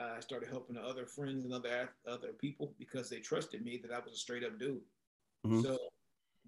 [0.01, 3.93] Uh, I started helping other friends and other other people because they trusted me that
[3.93, 4.81] I was a straight up dude.
[5.47, 5.63] Mm-hmm.
[5.63, 5.79] So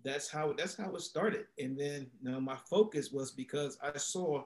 [0.05, 1.47] that's how that's how it started.
[1.59, 4.45] And then you know, my focus was because I saw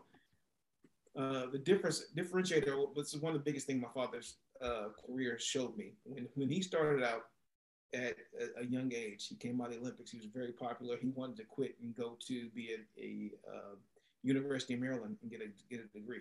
[1.17, 5.77] uh, the difference differentiator was one of the biggest things my father's uh, career showed
[5.77, 5.93] me.
[6.05, 7.27] When when he started out
[7.95, 10.11] at a, a, young age, he came out of the Olympics.
[10.11, 10.97] He was very popular.
[10.97, 13.75] He wanted to quit and go to be at a uh,
[14.23, 16.21] University of Maryland and get a get a degree.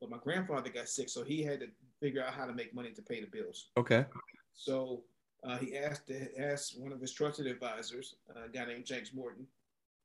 [0.00, 1.66] But my grandfather got sick, so he had to
[2.00, 3.68] figure out how to make money to pay the bills.
[3.76, 4.06] Okay.
[4.54, 5.02] So
[5.42, 9.46] uh, he asked asked one of his trusted advisors, a guy named Janks Morton,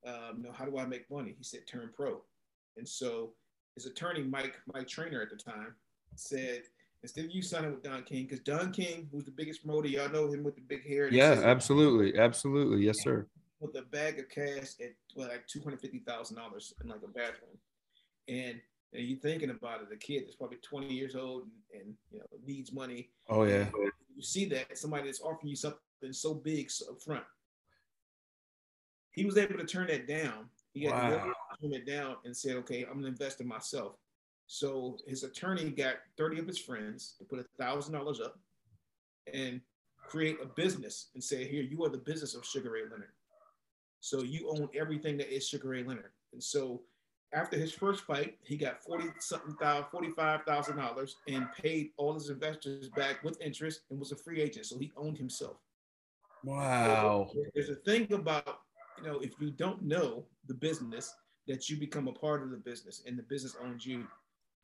[0.06, 1.34] um, you know, how do I make money?
[1.38, 2.21] He said, turn pro.
[2.78, 3.32] And so
[3.76, 5.76] his attorney, Mike Mike Trainer at the time,
[6.15, 6.63] said,
[7.02, 10.10] instead of you signing with Don King, because Don King, who's the biggest promoter, y'all
[10.10, 11.10] know him with the big hair.
[11.10, 13.26] Yeah, absolutely, absolutely, yes, sir.
[13.60, 17.02] With a bag of cash at well, like two hundred fifty thousand dollars in like
[17.04, 17.58] a bathroom,
[18.28, 22.19] and you thinking about it, a kid that's probably 20 years old and, and you
[22.19, 23.10] know needs money.
[23.30, 23.65] Oh yeah.
[24.15, 25.80] You see that somebody that's offering you something
[26.12, 27.23] so big up front.
[29.12, 30.49] He was able to turn that down.
[30.73, 31.10] He had wow.
[31.10, 33.97] to turn it down and said, "Okay, I'm gonna invest in myself."
[34.47, 38.39] So his attorney got 30 of his friends to put a thousand dollars up
[39.34, 39.62] and
[39.97, 43.13] create a business and say, "Here, you are the business of Sugar Ray Leonard."
[44.01, 46.13] So you own everything that is Sugar Ray Leonard.
[46.32, 46.84] And so
[47.36, 51.91] after his first fight, he got forty something thousand, forty five thousand dollars, and paid
[51.98, 54.65] all his investors back with interest, and was a free agent.
[54.65, 55.58] So he owned himself.
[56.43, 57.30] Wow.
[57.34, 58.62] So there's a thing about
[58.98, 61.13] you know if you don't know the business
[61.48, 64.08] that you become a part of the business, and the business owns you.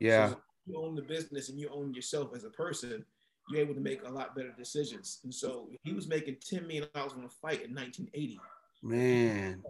[0.00, 0.30] Yeah.
[0.30, 3.04] So you own the business and you own yourself as a person.
[3.50, 5.18] You're able to make a lot better decisions.
[5.24, 8.40] And so he was making ten million dollars on a fight in 1980.
[8.82, 9.62] Man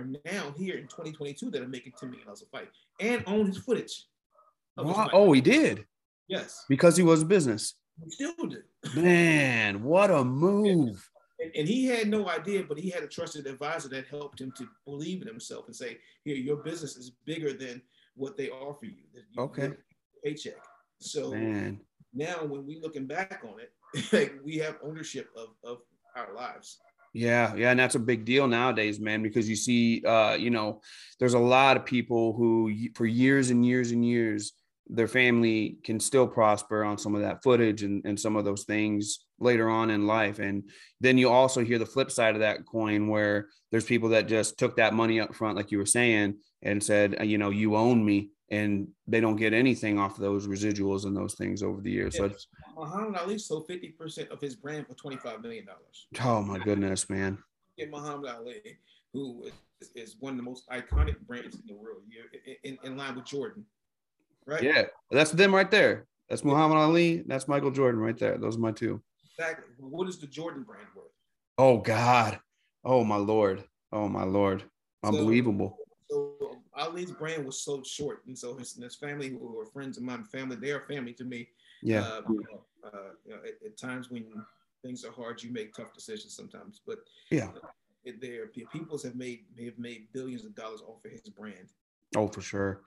[0.00, 3.58] are now here in 2022 that are making $10 million a fight and own his
[3.58, 4.06] footage.
[4.76, 5.10] Wow.
[5.12, 5.84] Oh, he did?
[6.28, 6.64] Yes.
[6.68, 7.74] Because he was a business.
[8.02, 8.62] He still did.
[8.94, 11.08] Man, what a move.
[11.38, 14.52] And, and, he had no idea, but he had a trusted advisor that helped him
[14.56, 17.82] to believe in himself and say, here, your business is bigger than
[18.14, 19.02] what they offer you.
[19.14, 19.70] you okay.
[20.24, 20.62] Paycheck.
[21.00, 21.80] So Man.
[22.14, 23.72] now when we looking back on it,
[24.12, 25.78] like we have ownership of, of
[26.14, 26.78] our lives.
[27.12, 30.80] Yeah, yeah, and that's a big deal nowadays, man, because you see, uh, you know,
[31.18, 34.52] there's a lot of people who, for years and years and years,
[34.88, 38.64] their family can still prosper on some of that footage and, and some of those
[38.64, 40.38] things later on in life.
[40.38, 40.68] And
[41.00, 44.58] then you also hear the flip side of that coin where there's people that just
[44.58, 47.76] took that money up front, like you were saying, and said, uh, you know, you
[47.76, 51.80] own me and they don't get anything off of those residuals and those things over
[51.80, 52.16] the years.
[52.18, 52.28] Yeah.
[52.28, 52.34] So
[52.76, 55.66] Muhammad Ali sold 50% of his brand for $25 million.
[56.22, 57.38] Oh my goodness, man.
[57.78, 58.60] Get Muhammad Ali,
[59.12, 59.44] who
[59.80, 62.02] is, is, one of the most iconic brands in the world,
[62.64, 63.64] in, in line with Jordan.
[64.46, 64.62] Right?
[64.62, 66.06] Yeah, that's them right there.
[66.28, 67.22] That's Muhammad Ali.
[67.26, 68.36] That's Michael Jordan right there.
[68.36, 69.00] Those are my two.
[69.36, 69.66] Exactly.
[69.78, 71.06] What is the Jordan brand worth?
[71.56, 72.40] Oh God.
[72.84, 73.64] Oh my Lord.
[73.92, 74.64] Oh my Lord.
[75.02, 75.76] Unbelievable.
[75.78, 75.89] So
[76.80, 80.24] Ali's brand was so short, and so his, his family, who were friends of mine,
[80.24, 81.48] family, they are family to me.
[81.82, 82.00] Yeah.
[82.00, 84.24] Uh, you know, uh, you know, at, at, times when
[84.82, 86.80] things are hard, you make tough decisions sometimes.
[86.86, 86.98] But
[87.30, 91.68] yeah, uh, there peoples have made have made billions of dollars off of his brand.
[92.16, 92.80] Oh, for sure,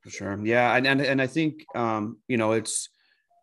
[0.00, 0.38] for sure.
[0.42, 2.88] Yeah, and and, and I think um, you know it's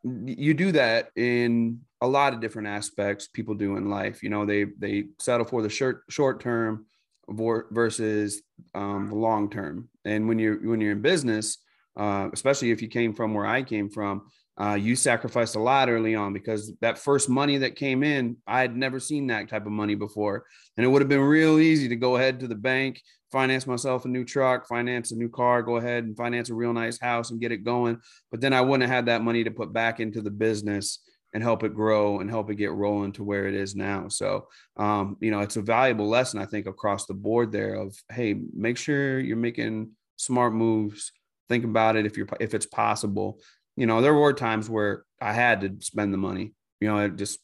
[0.04, 4.46] you do that in a lot of different aspects people do in life you know
[4.46, 6.86] they they settle for the short short term
[7.30, 8.42] versus
[8.74, 9.90] um, the long term.
[10.06, 11.58] And when you're when you're in business,
[11.98, 14.24] uh, especially if you came from where I came from,
[14.60, 18.62] uh, you sacrificed a lot early on because that first money that came in, I
[18.62, 21.90] had never seen that type of money before, and it would have been real easy
[21.90, 25.62] to go ahead to the bank, finance myself a new truck, finance a new car,
[25.62, 28.00] go ahead and finance a real nice house and get it going.
[28.32, 31.00] But then I wouldn't have had that money to put back into the business
[31.34, 34.08] and help it grow and help it get rolling to where it is now.
[34.08, 37.96] So, um, you know, it's a valuable lesson, I think, across the board there of,
[38.10, 41.12] hey, make sure you're making smart moves.
[41.50, 43.40] Think about it if you're, if it's possible.
[43.76, 47.18] You know, there were times where I had to spend the money, you know, it
[47.18, 47.40] just,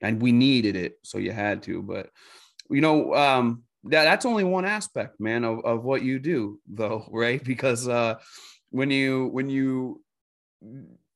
[0.00, 0.94] and we needed it.
[1.02, 2.10] So you had to, but,
[2.70, 7.08] you know, um, that, that's only one aspect, man, of, of what you do though,
[7.12, 7.42] right?
[7.42, 8.16] Because, uh,
[8.70, 10.02] when you, when you,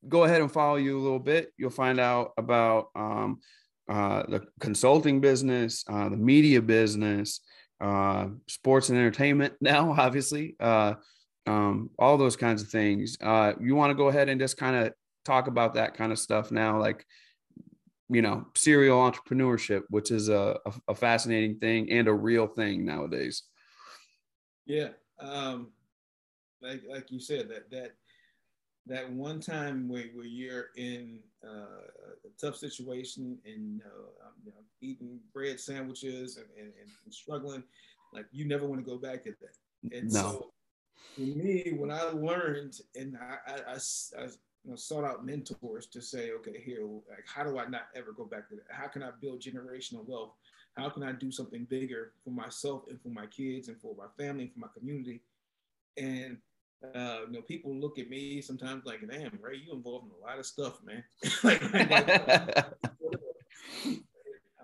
[0.09, 1.53] go ahead and follow you a little bit.
[1.57, 3.41] You'll find out about um,
[3.89, 7.41] uh, the consulting business, uh, the media business,
[7.81, 10.95] uh, sports and entertainment now, obviously, uh,
[11.47, 13.17] um, all those kinds of things.
[13.21, 14.93] Uh, you want to go ahead and just kind of
[15.25, 17.05] talk about that kind of stuff now, like
[18.09, 22.85] you know, serial entrepreneurship, which is a, a, a fascinating thing and a real thing
[22.85, 23.45] nowadays.
[24.67, 24.89] Yeah,
[25.19, 25.73] um,
[26.61, 27.93] like like you said, that that
[28.87, 31.87] that one time where, where you're in uh,
[32.25, 36.73] a tough situation and uh, you know, eating bread sandwiches and, and,
[37.05, 37.63] and, struggling,
[38.13, 39.97] like you never want to go back to that.
[39.97, 40.21] And no.
[40.21, 40.53] so
[41.15, 44.25] for me, when I learned and I, I, I, I
[44.65, 48.13] you know, sought out mentors to say, okay, here, like, how do I not ever
[48.13, 48.65] go back to that?
[48.71, 50.33] How can I build generational wealth?
[50.77, 54.07] How can I do something bigger for myself and for my kids and for my
[54.23, 55.21] family and for my community?
[55.97, 56.39] And
[56.95, 60.27] uh, you know, people look at me sometimes like, damn, Ray, you involved in a
[60.27, 61.05] lot of stuff, man.
[61.45, 61.63] like,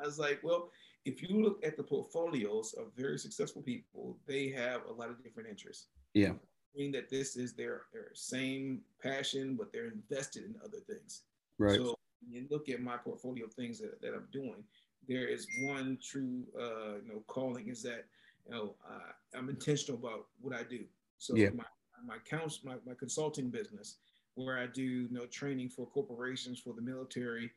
[0.01, 0.71] I was like, well,
[1.05, 5.23] if you look at the portfolios of very successful people, they have a lot of
[5.23, 5.87] different interests.
[6.15, 6.33] Yeah.
[6.77, 11.23] Mean that this is their, their same passion, but they're invested in other things.
[11.59, 11.77] Right.
[11.77, 14.63] So when you look at my portfolio of things that, that I'm doing,
[15.09, 18.05] there is one true, uh, you know, calling is that,
[18.47, 20.85] you know, uh, I'm intentional about what I do.
[21.17, 21.51] So yeah.
[21.51, 21.65] my
[22.07, 23.97] my counsel, my, my consulting business,
[24.35, 27.51] where I do you know training for corporations for the military.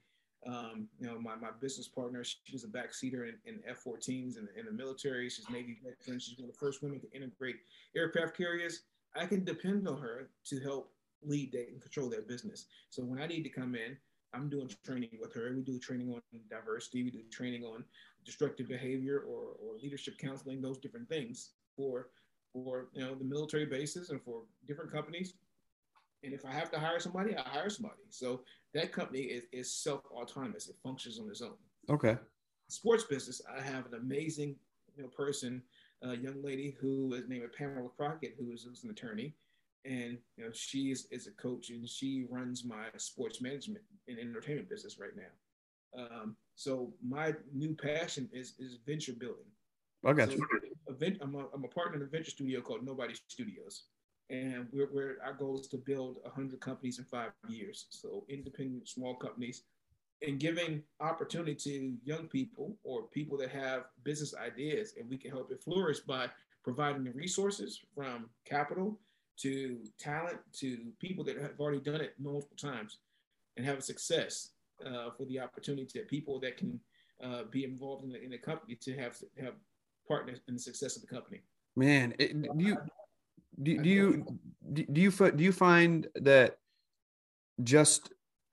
[0.47, 4.65] Um, you know, my, my business partner, she's a backseater in, in F-14s in, in
[4.65, 5.29] the military.
[5.29, 6.19] She's Navy veteran.
[6.19, 7.57] She's one of the first women to integrate
[7.95, 8.81] aircraft carriers.
[9.15, 10.91] I can depend on her to help
[11.23, 12.65] lead that and control that business.
[12.89, 13.95] So when I need to come in,
[14.33, 15.53] I'm doing training with her.
[15.55, 17.03] We do training on diversity.
[17.03, 17.83] We do training on
[18.25, 22.07] destructive behavior or, or leadership counseling, those different things for
[22.53, 25.33] for you know the military bases and for different companies.
[26.23, 28.01] And if I have to hire somebody, I hire somebody.
[28.09, 28.41] So
[28.73, 30.67] that company is, is self autonomous.
[30.67, 31.55] It functions on its own.
[31.89, 32.17] Okay.
[32.67, 34.55] Sports business, I have an amazing
[34.95, 35.61] you know person,
[36.03, 39.33] a young lady who is named Pamela Crockett, who is, who's an attorney.
[39.83, 44.19] And you know, she is, is a coach and she runs my sports management and
[44.19, 46.03] entertainment business right now.
[46.03, 49.49] Um, so my new passion is is venture building.
[50.05, 50.47] I got so you.
[51.21, 53.83] I'm, a, I'm a partner in a venture studio called Nobody Studios.
[54.29, 57.87] And we're, we're, our goal is to build 100 companies in five years.
[57.89, 59.63] So independent, small companies,
[60.25, 65.31] and giving opportunity to young people or people that have business ideas, and we can
[65.31, 66.27] help it flourish by
[66.63, 68.99] providing the resources from capital
[69.37, 72.99] to talent to people that have already done it multiple times
[73.57, 74.51] and have a success
[74.85, 76.79] uh, for the opportunity that people that can
[77.23, 79.55] uh, be involved in the, in the company to have have
[80.07, 81.41] partner in the success of the company.
[81.75, 82.77] Man, it, do you
[83.61, 84.39] do, do you
[84.73, 86.57] do you do you find that
[87.63, 88.11] just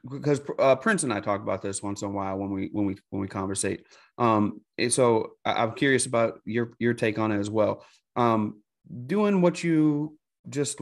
[0.08, 2.86] because uh, Prince and I talk about this once in a while when we when
[2.86, 3.86] we when we conversate.
[4.16, 7.84] Um, and so I, am curious about your your take on it as well.
[8.16, 8.62] Um,
[9.06, 10.16] doing what you
[10.48, 10.80] just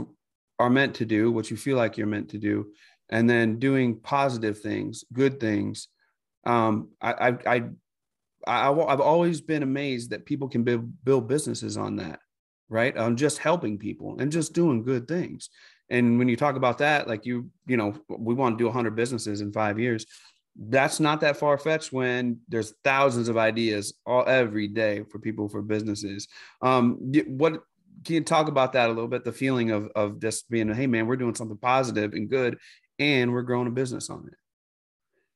[0.58, 2.66] are meant to do, what you feel like you're meant to do,
[3.08, 5.88] and then doing positive things, good things.
[6.44, 7.62] Um, I, I, I
[8.46, 12.20] I, have always been amazed that people can build, build businesses on that,
[12.68, 12.96] right?
[12.96, 15.50] On just helping people and just doing good things.
[15.90, 18.94] And when you talk about that, like you, you know, we want to do 100
[18.96, 20.06] businesses in five years.
[20.58, 25.48] That's not that far fetched when there's thousands of ideas all every day for people
[25.48, 26.28] for businesses.
[26.62, 27.62] Um, what
[28.04, 29.24] can you talk about that a little bit?
[29.24, 32.58] The feeling of of just being, hey man, we're doing something positive and good,
[32.98, 34.34] and we're growing a business on it.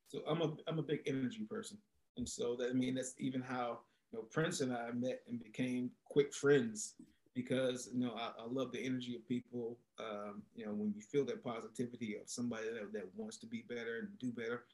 [0.08, 1.78] So I'm a I'm a big energy person.
[2.16, 3.80] And so that I mean that's even how
[4.12, 6.94] you know Prince and I met and became quick friends
[7.34, 9.78] because you know I, I love the energy of people.
[9.98, 13.64] Um, you know when you feel that positivity of somebody that, that wants to be
[13.68, 14.64] better and do better.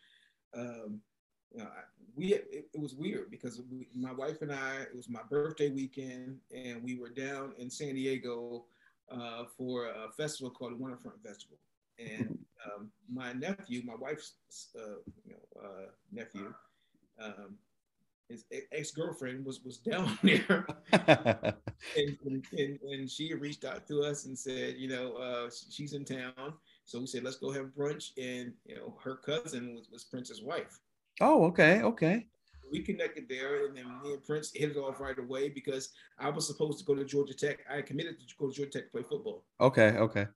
[0.56, 1.00] Um,
[1.52, 1.82] you know, I,
[2.14, 5.70] we it, it, was weird because we, my wife and I it was my birthday
[5.70, 8.64] weekend and we were down in San Diego
[9.10, 11.58] uh, for a festival called the Waterfront Festival.
[11.98, 14.34] And um, my nephew, my wife's
[14.76, 16.52] uh, you know, uh, nephew,
[17.22, 17.56] um,
[18.28, 24.24] his ex girlfriend was was down there, and, and, and, she reached out to us
[24.26, 28.10] and said, you know, uh, she's in town, so we said let's go have brunch,
[28.18, 30.80] and you know, her cousin was, was Prince's wife.
[31.20, 32.26] Oh, okay, okay.
[32.70, 36.28] We connected there, and then me and Prince hit it off right away because I
[36.30, 37.58] was supposed to go to Georgia Tech.
[37.70, 39.44] I committed to go to Georgia Tech to play football.
[39.60, 40.26] Okay, okay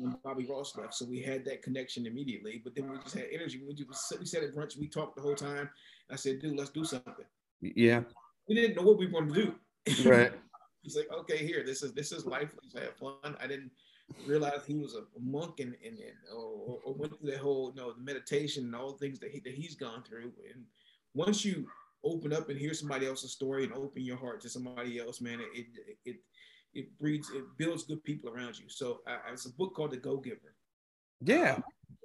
[0.00, 0.94] when Bobby Ross left.
[0.94, 2.60] So we had that connection immediately.
[2.62, 3.62] But then we just had energy.
[3.66, 4.78] We just we sat at brunch.
[4.78, 5.68] We talked the whole time.
[6.10, 7.24] I said, "Dude, let's do something."
[7.60, 8.02] Yeah.
[8.48, 9.54] We didn't know what we wanted to
[9.94, 10.10] do.
[10.10, 10.32] Right.
[10.82, 11.62] He's like, "Okay, here.
[11.64, 12.54] This is this is life.
[12.62, 13.70] Let's have fun." I didn't
[14.26, 17.80] realize he was a monk and and, and or, or, went through that whole you
[17.80, 20.32] know the meditation and all the things that he that he's gone through.
[20.52, 20.64] And
[21.14, 21.68] once you
[22.02, 25.40] open up and hear somebody else's story and open your heart to somebody else, man,
[25.40, 26.16] it it, it
[26.74, 28.66] it breeds, it builds good people around you.
[28.68, 30.54] So I, it's a book called The Go Giver.
[31.20, 31.54] Yeah.
[31.56, 31.64] Um,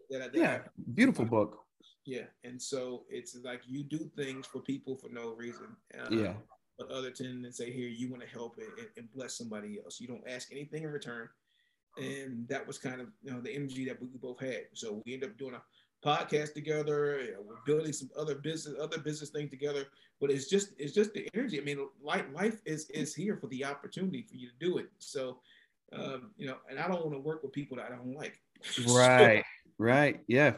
[0.10, 0.60] that I, that yeah.
[0.66, 1.60] I, Beautiful book.
[2.06, 2.26] Yeah.
[2.44, 5.76] And so it's like you do things for people for no reason.
[5.98, 6.34] Uh, yeah.
[6.78, 10.00] But other than to say, here, you want to help and, and bless somebody else.
[10.00, 11.30] You don't ask anything in return.
[11.98, 14.64] And that was kind of you know the energy that we both had.
[14.74, 15.62] So we ended up doing a
[16.06, 17.22] podcast together.
[17.22, 19.86] You know, we're building some other business, other business things together.
[20.22, 21.60] But it's just it's just the energy.
[21.60, 24.90] I mean, life life is is here for the opportunity for you to do it.
[25.00, 25.40] So,
[25.94, 28.40] um, you know, and I don't want to work with people that I don't like.
[28.88, 29.44] Right.
[29.68, 30.22] so, right.
[30.28, 30.54] Yeah.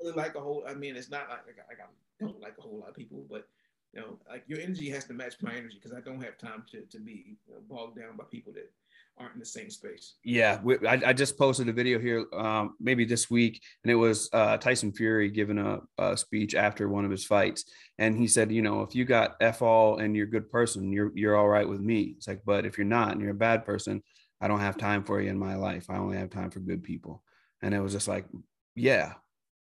[0.00, 0.64] Really like a whole.
[0.66, 3.24] I mean, it's not like, like I, I don't like a whole lot of people,
[3.28, 3.48] but
[3.92, 6.64] you know, like your energy has to match my energy because I don't have time
[6.70, 7.36] to to be
[7.68, 8.70] bogged down by people that
[9.18, 10.14] aren't in the same space.
[10.24, 14.28] Yeah, I, I just posted a video here, um, maybe this week, and it was
[14.32, 17.64] uh, Tyson Fury giving a, a, speech after one of his fights,
[17.98, 20.92] and he said, you know, if you got f all and you're a good person,
[20.92, 22.14] you're you're all right with me.
[22.16, 24.02] It's like, but if you're not and you're a bad person,
[24.40, 25.86] I don't have time for you in my life.
[25.88, 27.22] I only have time for good people.
[27.62, 28.26] And it was just like,
[28.74, 29.12] yeah,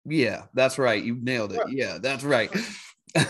[0.06, 1.04] yeah, that's right.
[1.04, 1.62] You nailed it.
[1.70, 2.50] Yeah, that's right.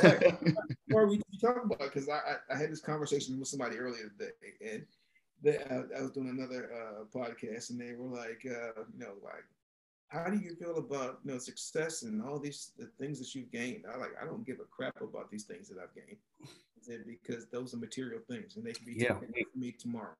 [0.94, 4.32] Or we talk about because I, I had this conversation with somebody earlier today,
[4.74, 4.86] and
[5.42, 9.14] they, uh, I was doing another uh, podcast, and they were like, uh, you know,
[9.24, 9.46] like,
[10.08, 13.52] how do you feel about you know success and all these the things that you've
[13.52, 13.86] gained?
[13.92, 17.74] I like, I don't give a crap about these things that I've gained, because those
[17.74, 19.14] are material things, and they can be yeah.
[19.14, 20.16] taken from me tomorrow.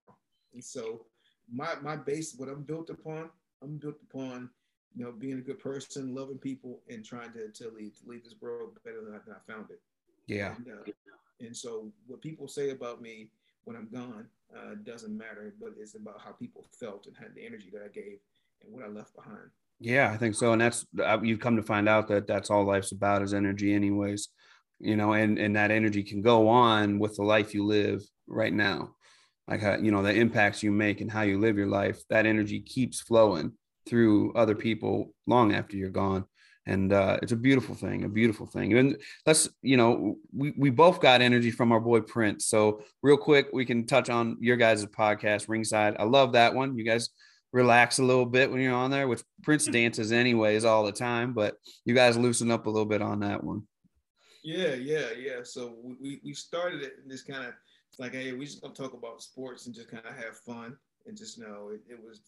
[0.54, 1.06] And so,
[1.52, 3.30] my my base, what I'm built upon,
[3.62, 4.50] I'm built upon
[4.96, 8.24] you know, being a good person, loving people, and trying to, to leave to leave
[8.24, 9.82] this world better than I, than I found it.
[10.28, 10.56] Yeah.
[10.56, 10.92] And, uh,
[11.40, 13.30] and, so, what people say about me
[13.64, 17.46] when I'm gone uh, doesn't matter, but it's about how people felt and had the
[17.46, 18.20] energy that I gave
[18.64, 19.50] and what I left behind.
[19.80, 22.66] Yeah, I think so, and that's uh, you've come to find out that that's all
[22.66, 24.30] life's about is energy, anyways.
[24.80, 28.54] You know, and and that energy can go on with the life you live right
[28.54, 28.96] now,
[29.48, 32.02] like how, you know the impacts you make and how you live your life.
[32.10, 33.54] That energy keeps flowing
[33.88, 36.26] through other people long after you're gone
[36.66, 38.78] and uh, it's a beautiful thing a beautiful thing.
[38.78, 42.46] And let's you know we, we both got energy from our boy prince.
[42.46, 45.96] So real quick we can touch on your guys' podcast ringside.
[46.00, 46.78] I love that one.
[46.78, 47.10] You guys
[47.54, 51.34] relax a little bit when you're on there which prince dances anyways all the time
[51.34, 53.64] but you guys loosen up a little bit on that one.
[54.44, 55.40] Yeah yeah yeah.
[55.44, 57.54] So we, we started it in this kind of
[58.00, 61.18] like hey we just gonna talk about sports and just kind of have fun and
[61.18, 62.22] just know it, it was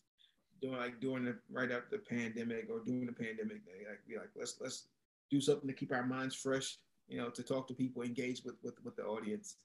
[0.64, 4.16] doing like during the right after the pandemic or during the pandemic, they like be
[4.16, 4.88] like let's let's
[5.30, 8.56] do something to keep our minds fresh, you know, to talk to people, engage with
[8.64, 9.58] with, with the audience.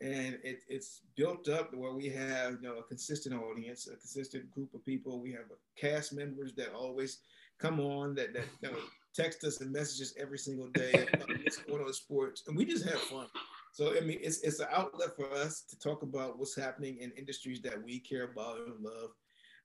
[0.00, 4.50] And it, it's built up where we have you know a consistent audience, a consistent
[4.50, 5.20] group of people.
[5.20, 7.18] We have cast members that always
[7.58, 8.72] come on that that
[9.14, 11.06] text us and messages every single day
[11.44, 13.26] what's going on in sports, and we just have fun.
[13.72, 17.12] So I mean, it's it's an outlet for us to talk about what's happening in
[17.12, 19.10] industries that we care about and love,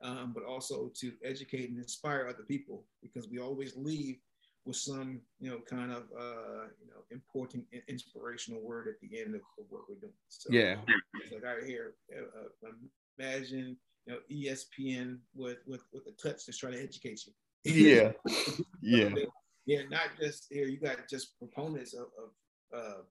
[0.01, 4.17] um, but also to educate and inspire other people because we always leave
[4.65, 9.35] with some, you know, kind of, uh, you know, important inspirational word at the end
[9.35, 10.13] of, of what we're doing.
[10.27, 10.75] So, yeah.
[11.31, 12.71] Like I hear, uh, uh,
[13.17, 17.33] imagine, you know, ESPN with, with, with a touch that's trying to educate you.
[17.63, 18.11] Yeah.
[18.81, 19.09] yeah.
[19.65, 19.81] yeah.
[19.89, 23.01] Not just here, you got just proponents of, of uh,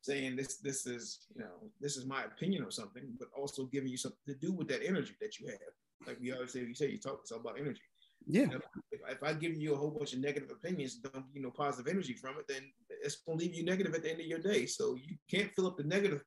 [0.00, 3.90] saying this, this is, you know, this is my opinion or something, but also giving
[3.90, 5.58] you something to do with that energy that you have
[6.06, 7.80] like we always say, you say you talk it's all about energy.
[8.26, 8.46] Yeah.
[8.92, 11.90] if, if, I give you a whole bunch of negative opinions, don't you know positive
[11.90, 12.62] energy from it, then
[13.02, 14.66] it's gonna leave you negative at the end of your day.
[14.66, 16.22] So you can't fill up the negative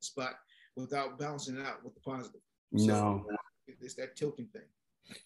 [0.00, 0.34] spot
[0.76, 2.40] without balancing it out with the positive.
[2.72, 3.24] No.
[3.26, 4.62] So it's that tilting thing.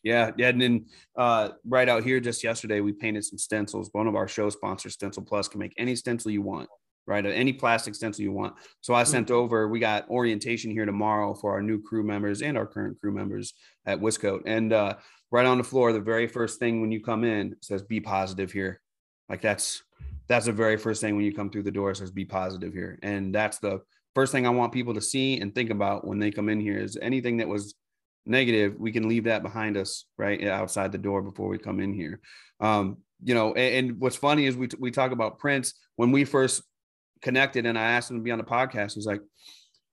[0.02, 0.86] Yeah, yeah, and then
[1.16, 3.90] uh, right out here just yesterday we painted some stencils.
[3.92, 6.70] One of our show sponsors, Stencil Plus, can make any stencil you want
[7.06, 7.24] right?
[7.24, 8.54] Any plastic stencil you want.
[8.80, 12.56] So I sent over, we got orientation here tomorrow for our new crew members and
[12.56, 13.54] our current crew members
[13.86, 14.42] at Wiscoat.
[14.46, 14.94] And uh,
[15.30, 18.52] right on the floor, the very first thing when you come in says be positive
[18.52, 18.80] here.
[19.28, 19.82] Like that's
[20.28, 22.98] that's the very first thing when you come through the door says be positive here.
[23.02, 23.80] And that's the
[24.14, 26.78] first thing I want people to see and think about when they come in here
[26.78, 27.74] is anything that was
[28.26, 31.92] negative, we can leave that behind us right outside the door before we come in
[31.92, 32.20] here.
[32.60, 35.74] Um, you know, and, and what's funny is we, we talk about Prince.
[35.96, 36.62] when we first
[37.24, 38.94] connected and I asked him to be on the podcast.
[38.94, 39.20] He's like,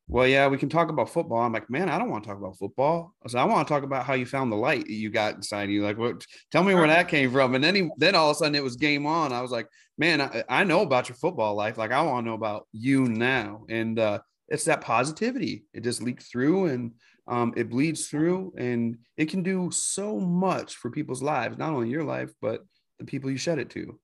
[0.08, 1.40] well, yeah, we can talk about football.
[1.40, 3.16] I'm like, man, I don't want to talk about football.
[3.26, 5.70] I said, I want to talk about how you found the light you got inside
[5.70, 5.84] you.
[5.84, 6.26] Like, what?
[6.52, 7.56] Tell me where that came from.
[7.56, 9.32] And then he, then all of a sudden it was game on.
[9.32, 9.68] I was like,
[9.98, 11.78] man, I, I know about your football life.
[11.78, 13.64] Like, I want to know about you now.
[13.70, 14.20] And uh,
[14.50, 15.64] it's that positivity.
[15.74, 16.92] It just leaks through and
[17.28, 21.90] um, it bleeds through, and it can do so much for people's lives, not only
[21.90, 22.62] your life, but
[23.00, 24.00] the people you shed it to.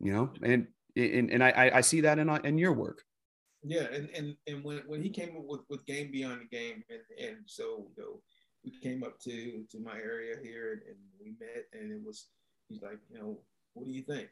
[0.00, 0.66] You know, and
[0.96, 3.02] and, and I, I see that in, uh, in your work.
[3.62, 6.84] Yeah, and and and when when he came up with with game beyond the game,
[6.90, 8.20] and and so you know
[8.62, 12.26] we came up to to my area here and, and we met, and it was
[12.68, 13.38] he's like, you know,
[13.72, 14.28] what do you think?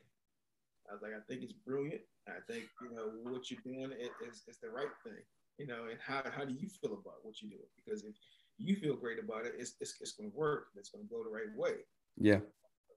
[0.90, 2.02] I was like, I think it's brilliant.
[2.28, 5.22] I think you know what you're doing is, is the right thing.
[5.58, 7.70] You know, and how, how do you feel about what you're doing?
[7.76, 8.14] Because if
[8.58, 10.68] you feel great about it, it's it's, it's going to work.
[10.76, 11.84] It's going to go the right way.
[12.16, 12.40] Yeah.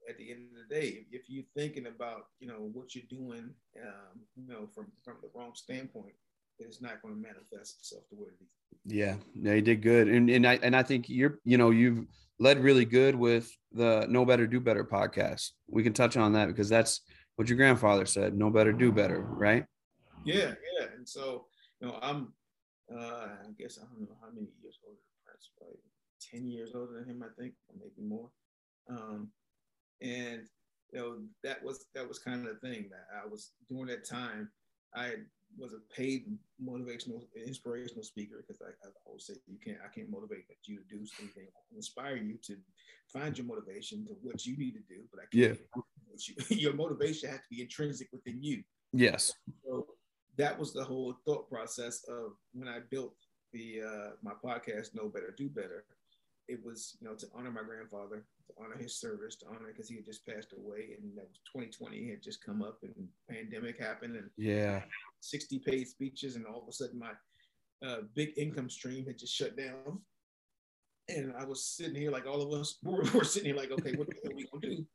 [0.07, 3.49] At the end of the day, if you're thinking about you know what you're doing,
[3.81, 6.13] um, you know from from the wrong standpoint,
[6.59, 8.49] it's not going to manifest itself the way it is.
[8.85, 12.05] Yeah, yeah, you did good, and and I and I think you're you know you've
[12.39, 15.51] led really good with the Know Better Do Better podcast.
[15.67, 17.01] We can touch on that because that's
[17.35, 19.65] what your grandfather said: No better, do better, right?
[20.23, 20.87] Yeah, yeah.
[20.95, 21.45] And so
[21.81, 22.33] you know, I'm
[22.93, 25.79] uh, I guess I don't know how many years older Prince, probably
[26.21, 28.29] ten years older than him, I think, or maybe more.
[28.89, 29.29] Um,
[30.01, 30.41] and
[30.91, 34.07] you know that was that was kind of the thing that I was during that
[34.07, 34.49] time.
[34.95, 35.13] I
[35.57, 36.25] was a paid
[36.63, 40.83] motivational inspirational speaker because I, I, always say you can't I can't motivate you to
[40.89, 42.55] do something I can inspire you to
[43.11, 45.59] find your motivation to what you need to do, but I can't.
[45.59, 45.85] Yeah.
[46.49, 48.63] your motivation has to be intrinsic within you.
[48.93, 49.33] Yes.
[49.65, 49.87] So
[50.37, 53.15] that was the whole thought process of when I built
[53.53, 55.85] the uh, my podcast, Know Better, Do Better.
[56.47, 59.89] It was you know to honor my grandfather, to honor his service, to honor because
[59.89, 62.93] he had just passed away, and that was 2020 had just come up, and
[63.29, 64.81] pandemic happened, and yeah,
[65.21, 67.11] 60 paid speeches, and all of a sudden my
[67.85, 69.99] uh, big income stream had just shut down.
[71.07, 73.93] And I was sitting here like all of us were, were sitting here like, okay,
[73.93, 74.85] what are we gonna do?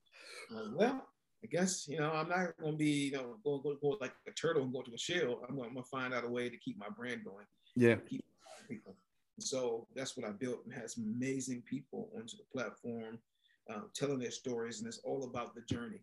[0.54, 1.06] Uh, well,
[1.42, 4.32] I guess you know I'm not gonna be you know go go, go like a
[4.32, 5.40] turtle and go to a shell.
[5.48, 7.46] I'm gonna, I'm gonna find out a way to keep my brand going.
[7.76, 7.96] Yeah.
[8.08, 8.24] Keep
[8.68, 8.96] people.
[9.38, 13.18] So that's what I built and had some amazing people onto the platform,
[13.72, 16.00] um, telling their stories, and it's all about the journey.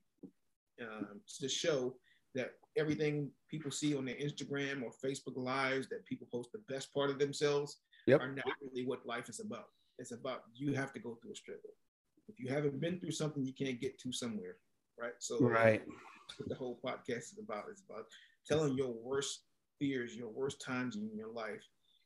[0.80, 1.96] Um, to show
[2.36, 6.94] that everything people see on their Instagram or Facebook lives that people post the best
[6.94, 8.22] part of themselves yep.
[8.22, 9.70] are not really what life is about.
[9.98, 11.72] It's about you have to go through a struggle.
[12.28, 14.58] If you haven't been through something, you can't get to somewhere,
[15.00, 15.14] right?
[15.18, 15.82] So right.
[16.38, 17.66] what the whole podcast is about.
[17.72, 18.06] It's about
[18.46, 19.46] telling your worst
[19.80, 21.64] fears, your worst times in your life,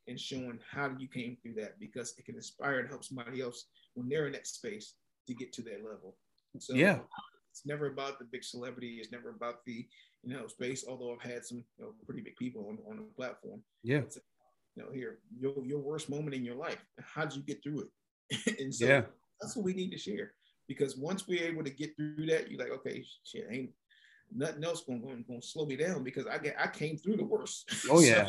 [0.08, 3.66] and showing how you came through that because it can inspire and help somebody else
[3.96, 4.94] when they're in that space
[5.28, 6.16] to get to that level.
[6.60, 7.00] So yeah,
[7.52, 8.98] it's never about the big celebrity.
[9.00, 9.86] It's never about the
[10.24, 10.86] you know space.
[10.88, 13.62] Although I've had some you know, pretty big people on, on the platform.
[13.84, 14.00] Yeah.
[14.00, 14.18] It's,
[14.76, 16.84] you know, here your your worst moment in your life.
[17.00, 17.88] How did you get through
[18.32, 18.58] it?
[18.60, 19.02] and so yeah.
[19.42, 20.34] that's what we need to share.
[20.68, 23.72] Because once we're able to get through that, you're like, okay, shit, ain't
[24.34, 27.18] nothing else going to going to slow me down because I get I came through
[27.18, 27.70] the worst.
[27.90, 28.26] Oh yeah.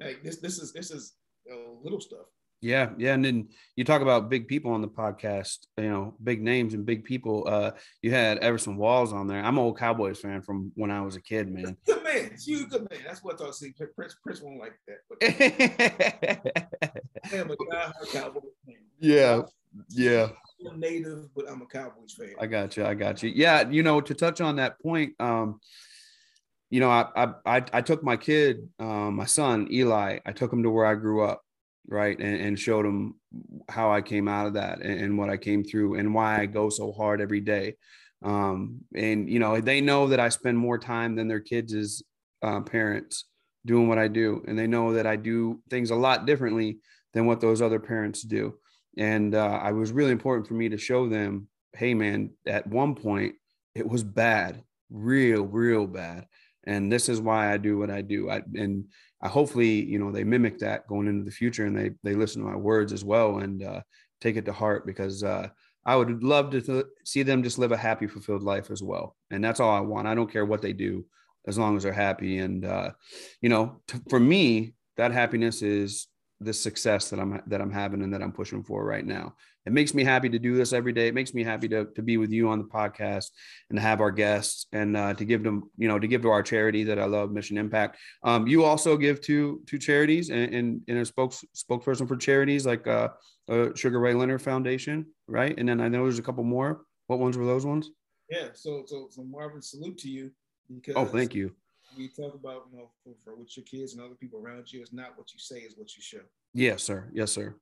[0.00, 1.14] so, like this this is this is
[1.50, 2.26] uh, little stuff.
[2.62, 6.42] Yeah, yeah, and then you talk about big people on the podcast, you know, big
[6.42, 7.44] names and big people.
[7.46, 9.38] Uh, you had Everson Walls on there.
[9.38, 11.76] I'm an old Cowboys fan from when I was a kid, man.
[11.84, 13.00] Good man, you good man.
[13.06, 13.74] That's what I see.
[13.94, 15.00] Prince Prince won't like that.
[17.32, 17.56] I am a
[18.10, 18.76] Cowboys fan.
[18.98, 19.42] Yeah,
[19.90, 20.28] yeah.
[20.66, 22.34] I'm native, but I'm a Cowboys fan.
[22.40, 22.86] I got you.
[22.86, 23.30] I got you.
[23.34, 25.60] Yeah, you know, to touch on that point, um,
[26.70, 30.18] you know, I I I took my kid, um, my son Eli.
[30.24, 31.42] I took him to where I grew up
[31.88, 33.14] right and, and showed them
[33.68, 36.46] how i came out of that and, and, what i came through and why i
[36.46, 37.74] go so hard every day.
[38.24, 42.02] Um, and you know they know that i spend more time than their kids as
[42.42, 43.26] uh, parents
[43.66, 46.78] doing what i do and they know that i do things a lot differently
[47.12, 48.54] than what those other parents do.
[48.96, 52.94] And uh, i was really important for me to show them hey man at one
[52.94, 53.34] point
[53.74, 56.26] it was bad real real bad
[56.64, 58.30] and this is why i do what i do.
[58.30, 58.86] I, and
[59.22, 62.42] I hopefully you know they mimic that going into the future and they they listen
[62.42, 63.80] to my words as well and uh,
[64.20, 65.48] take it to heart because uh,
[65.84, 69.16] I would love to th- see them just live a happy, fulfilled life as well.
[69.30, 70.08] And that's all I want.
[70.08, 71.06] I don't care what they do
[71.46, 72.38] as long as they're happy.
[72.38, 72.90] And uh,
[73.40, 76.08] you know, t- for me, that happiness is
[76.40, 79.36] the success that I'm that I'm having and that I'm pushing for right now.
[79.66, 81.08] It makes me happy to do this every day.
[81.08, 83.30] It makes me happy to, to be with you on the podcast
[83.68, 86.30] and to have our guests and uh, to give them, you know, to give to
[86.30, 87.98] our charity that I love, Mission Impact.
[88.22, 92.64] Um, you also give to to charities and, and, and a spokes, spokesperson for charities
[92.64, 93.08] like uh,
[93.48, 95.54] uh, Sugar Ray Leonard Foundation, right?
[95.58, 96.82] And then I know there's a couple more.
[97.08, 97.90] What ones were those ones?
[98.30, 98.48] Yeah.
[98.54, 100.30] So so so Marvin, salute to you
[100.72, 100.94] because.
[100.96, 101.52] Oh, thank you
[101.96, 104.80] we talk about you know for, for with your kids and other people around you
[104.80, 106.20] it's not what you say is what you show
[106.52, 107.54] yes sir yes sir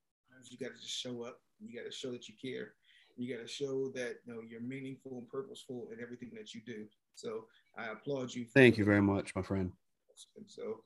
[0.50, 2.72] you got to just show up you got to show that you care
[3.16, 6.60] you got to show that you know you're meaningful and purposeful in everything that you
[6.66, 6.84] do
[7.14, 7.44] so
[7.78, 9.72] i applaud you thank you very much my friend
[10.36, 10.80] and so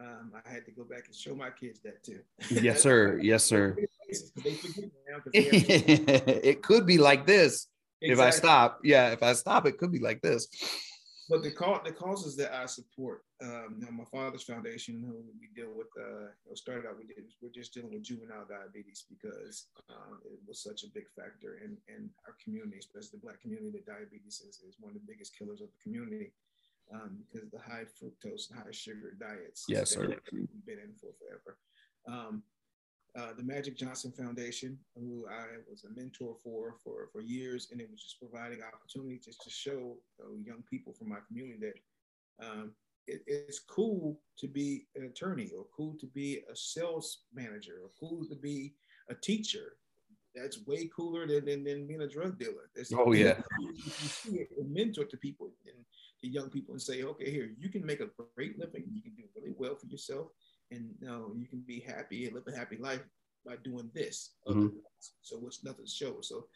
[0.00, 2.20] um, I had to go back and show my kids that too.
[2.50, 3.18] Yes, sir.
[3.20, 3.76] Yes, sir.
[5.34, 7.66] it could be like this
[8.00, 8.12] exactly.
[8.12, 8.80] if I stop.
[8.84, 10.46] Yeah, if I stop, it could be like this.
[11.28, 15.20] But the cause, the causes that I support, um, you know, my father's foundation, who
[15.38, 18.48] we deal with, uh, you know, started out we did we're just dealing with juvenile
[18.48, 23.24] diabetes because um, it was such a big factor in in our community, especially the
[23.24, 23.70] black community.
[23.76, 26.32] That diabetes is, is one of the biggest killers of the community
[26.92, 29.64] um, because the high fructose and high sugar diets.
[29.68, 30.08] Yes, sir.
[30.32, 31.58] We've been in for forever.
[32.08, 32.42] Um,
[33.18, 37.80] uh, the Magic Johnson Foundation, who I was a mentor for for, for years, and
[37.80, 42.46] it was just providing opportunity just to show uh, young people from my community that
[42.46, 42.72] um,
[43.06, 47.90] it, it's cool to be an attorney, or cool to be a sales manager, or
[47.98, 48.74] cool to be
[49.10, 49.72] a teacher.
[50.34, 52.70] That's way cooler than, than, than being a drug dealer.
[52.76, 55.84] That's, oh yeah, you, you see it and mentor to people and
[56.20, 59.14] to young people and say, okay, here you can make a great living, you can
[59.16, 60.28] do really well for yourself
[60.70, 63.02] and you know you can be happy and live a happy life
[63.46, 64.32] by doing this.
[64.46, 64.68] Mm-hmm.
[65.22, 66.28] So which nothing shows.
[66.28, 66.46] So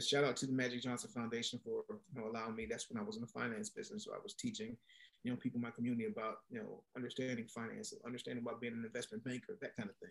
[0.00, 2.66] shout out to the Magic Johnson Foundation for you know allowing me.
[2.68, 4.76] That's when I was in the finance business, so I was teaching
[5.24, 8.84] you know, people in my community about you know understanding finance, understanding about being an
[8.84, 10.10] investment banker, that kind of thing.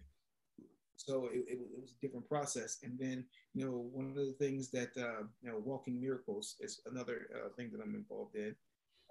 [0.96, 2.78] So it, it, it was a different process.
[2.84, 6.82] And then you know one of the things that uh, you know Walking Miracles is
[6.90, 8.56] another uh, thing that I'm involved in.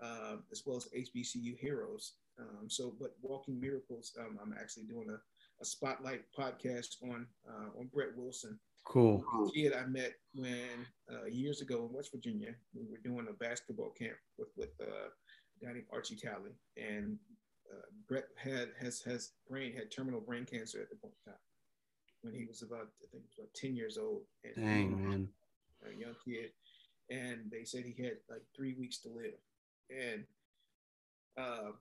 [0.03, 2.15] Uh, as well as HBCU Heroes.
[2.41, 5.19] Um, so, but Walking Miracles, um, I'm actually doing a,
[5.61, 8.59] a spotlight podcast on uh, on Brett Wilson.
[8.85, 9.23] Cool.
[9.47, 13.35] A kid I met when uh, years ago in West Virginia, we were doing a
[13.35, 17.19] basketball camp with with uh, a guy named Archie Talley, and
[17.71, 21.41] uh, Brett had has has brain had terminal brain cancer at the point in time
[22.23, 24.23] when he was about I think about ten years old.
[24.45, 25.29] And Dang man,
[25.87, 26.51] a young kid,
[27.11, 29.35] and they said he had like three weeks to live
[29.91, 30.25] and
[31.37, 31.73] uh,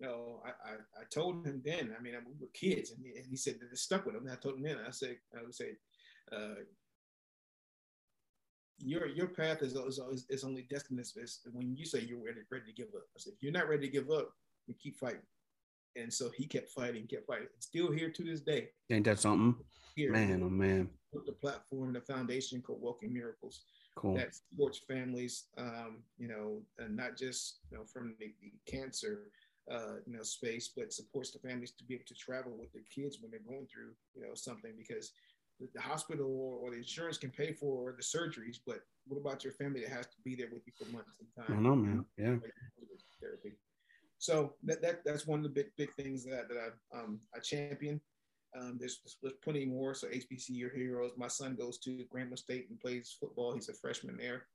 [0.00, 3.18] you know, I, I, I, told him then, I mean, we were kids, and he,
[3.18, 4.22] and he said that it stuck with him.
[4.22, 5.72] And I told him then, I said, I would say,
[6.32, 6.62] uh,
[8.78, 11.12] your your path is, is, is only destined as,
[11.52, 13.02] when you say you're ready, ready to give up.
[13.14, 14.30] I said, if you're not ready to give up,
[14.66, 15.20] you keep fighting.
[15.96, 17.48] And so he kept fighting, kept fighting.
[17.56, 18.68] It's still here to this day.
[18.90, 19.54] Ain't that something?
[19.96, 20.88] Here, man, oh man.
[21.12, 23.64] The platform, the foundation called Walking Miracles
[23.96, 24.14] cool.
[24.14, 29.24] that supports families, um, you know, and not just you know from the, the cancer,
[29.70, 32.82] uh, you know, space, but supports the families to be able to travel with their
[32.94, 35.12] kids when they're going through, you know, something because
[35.60, 39.44] the, the hospital or, or, the insurance can pay for the surgeries, but what about
[39.44, 41.58] your family that has to be there with you for months and time?
[41.58, 42.04] I know, man.
[42.16, 42.36] Yeah.
[43.20, 43.52] Therapy.
[44.18, 47.38] So that, that that's one of the big big things that that I um I
[47.40, 48.00] champion.
[48.58, 49.94] Um, there's, there's plenty more.
[49.94, 51.12] So HBCU heroes.
[51.16, 53.54] My son goes to Grambling State and plays football.
[53.54, 54.46] He's a freshman there,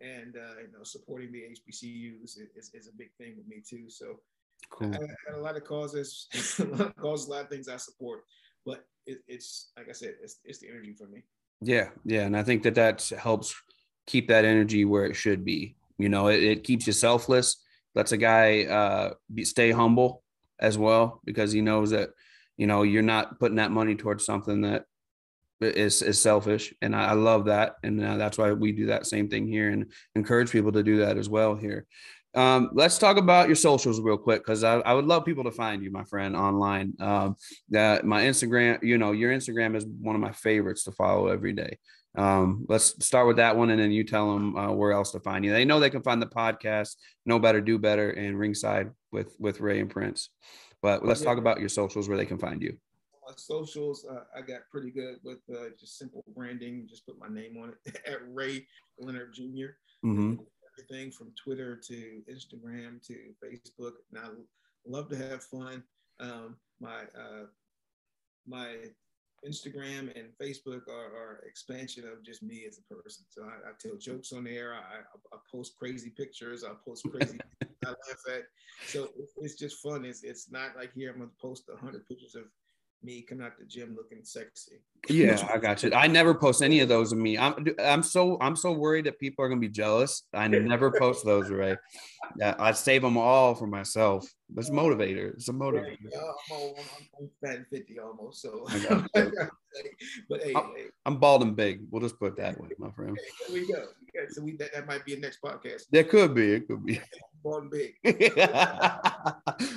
[0.00, 3.88] and uh, you know, supporting the HBCUs is, is, a big thing with me too.
[3.88, 4.20] So
[4.70, 4.92] cool.
[4.92, 6.26] I, I had a lot of causes,
[6.58, 8.24] a lot of causes, a lot of things I support,
[8.64, 11.24] but it, it's like I said, it's, it's the energy for me.
[11.60, 13.54] Yeah, yeah, and I think that that helps
[14.06, 15.76] keep that energy where it should be.
[15.98, 17.56] You know, it, it keeps you selfless.
[17.94, 20.22] Lets a guy uh, be, stay humble
[20.60, 22.10] as well because he knows that
[22.56, 24.84] you know you're not putting that money towards something that
[25.60, 29.06] is is selfish and i, I love that and uh, that's why we do that
[29.06, 31.86] same thing here and encourage people to do that as well here
[32.38, 35.50] um, let's talk about your socials real quick because I, I, would love people to
[35.50, 37.36] find you my friend online um,
[37.70, 41.52] that my instagram you know your instagram is one of my favorites to follow every
[41.52, 41.78] day
[42.16, 45.20] um, let's start with that one and then you tell them uh, where else to
[45.20, 48.90] find you they know they can find the podcast know better do better and ringside
[49.12, 50.30] with with ray and prince
[50.82, 52.76] but let's talk about your socials where they can find you.
[53.26, 56.86] My socials, uh, I got pretty good with uh, just simple branding.
[56.88, 58.66] Just put my name on it at Ray
[58.98, 59.74] Leonard Jr.
[60.04, 60.34] Mm-hmm.
[60.78, 63.92] Everything from Twitter to Instagram to Facebook.
[64.12, 64.28] And I
[64.86, 65.82] love to have fun.
[66.20, 67.46] Um, my uh,
[68.46, 68.76] my
[69.46, 73.24] Instagram and Facebook are, are, expansion of just me as a person.
[73.28, 74.74] So I, I tell jokes on there.
[74.74, 76.64] I, I, I, post crazy pictures.
[76.64, 77.38] I post crazy.
[77.84, 77.96] I laugh
[78.30, 78.42] at.
[78.86, 80.04] So it's, it's just fun.
[80.04, 82.44] It's it's not like here I'm gonna post a hundred pictures of
[83.02, 84.80] me coming out the gym looking sexy.
[85.08, 85.92] Yeah, I got you.
[85.94, 87.38] I never post any of those of me.
[87.38, 90.24] I'm I'm so I'm so worried that people are gonna be jealous.
[90.34, 91.78] I never post those, right?
[92.36, 94.26] Yeah, I save them all for myself.
[94.56, 95.34] It's a motivator.
[95.34, 95.96] It's a motivator.
[96.10, 96.20] Yeah,
[96.52, 96.74] I'm,
[97.20, 98.66] I'm, I'm, 50 almost, so.
[100.28, 101.82] but hey, I'm, hey, I'm bald and big.
[101.90, 103.16] We'll just put it that way, my friend.
[103.48, 103.84] there we go.
[104.14, 105.82] Yeah, so we that, that might be a next podcast.
[105.92, 106.54] That could be.
[106.54, 107.00] It could be.
[107.42, 107.94] Bald and big.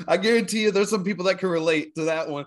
[0.07, 2.45] I guarantee you, there's some people that can relate to that one.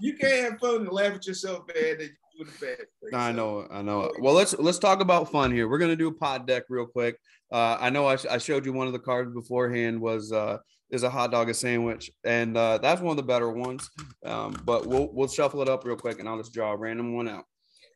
[0.00, 1.92] You can't have fun and laugh at yourself, man.
[2.00, 3.14] And you do the bad.
[3.14, 4.10] I know, I know.
[4.20, 5.68] Well, let's let's talk about fun here.
[5.68, 7.18] We're gonna do a pod deck real quick.
[7.52, 10.58] Uh, I know I, I, showed you one of the cards beforehand was uh,
[10.90, 13.90] is a hot dog a sandwich, and uh, that's one of the better ones.
[14.24, 17.14] Um, but we'll we'll shuffle it up real quick, and I'll just draw a random
[17.14, 17.44] one out,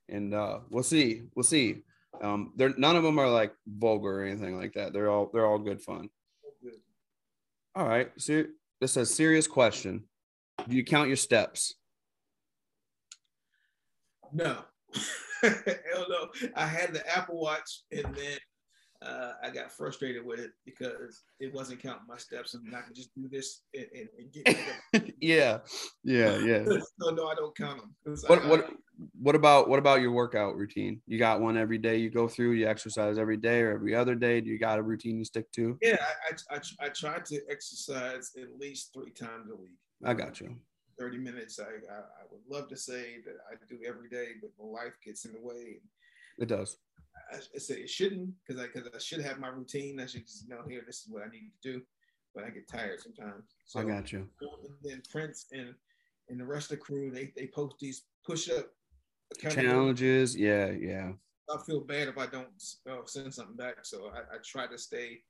[0.09, 1.23] and uh, we'll see.
[1.35, 1.83] We'll see.
[2.23, 4.93] Um, they're none of them are like vulgar or anything like that.
[4.93, 6.09] They're all they're all good fun.
[7.77, 8.11] All right.
[8.19, 8.45] So
[8.81, 10.05] this says serious question.
[10.69, 11.75] Do you count your steps?
[14.33, 14.59] No.
[15.43, 16.29] Hell no.
[16.55, 18.39] I had the Apple Watch and then
[19.03, 22.95] uh, I got frustrated with it because it wasn't counting my steps and I could
[22.95, 25.59] just do this and, and, and get yeah.
[26.03, 26.39] Yeah.
[26.39, 26.59] Yeah.
[26.99, 28.17] no, no, I don't count them.
[28.27, 28.71] What, what,
[29.21, 31.03] what about, what about your workout routine?
[31.07, 34.15] You got one every day you go through, you exercise every day or every other
[34.15, 34.41] day.
[34.41, 35.77] Do you got a routine you stick to?
[35.83, 35.99] Yeah.
[36.51, 39.77] I, I, I try to exercise at least three times a week.
[40.05, 40.57] I got you.
[40.99, 41.59] 30 minutes.
[41.59, 44.95] I, I, I, would love to say that I do every day, but my life
[45.05, 45.81] gets in the way.
[46.39, 46.79] It does.
[47.33, 50.01] I, I say it shouldn't because I, cause I should have my routine.
[50.01, 51.83] I should just know here, this is what I need to do.
[52.35, 53.45] But I get tired sometimes.
[53.67, 54.29] So, I got you.
[54.41, 55.75] And then Prince and,
[56.29, 58.67] and the rest of the crew, they, they post these push up
[59.39, 60.37] challenges.
[60.37, 61.13] Yeah, yeah.
[61.53, 62.49] I feel bad if I don't
[62.91, 63.85] uh, send something back.
[63.85, 65.21] So I, I try to stay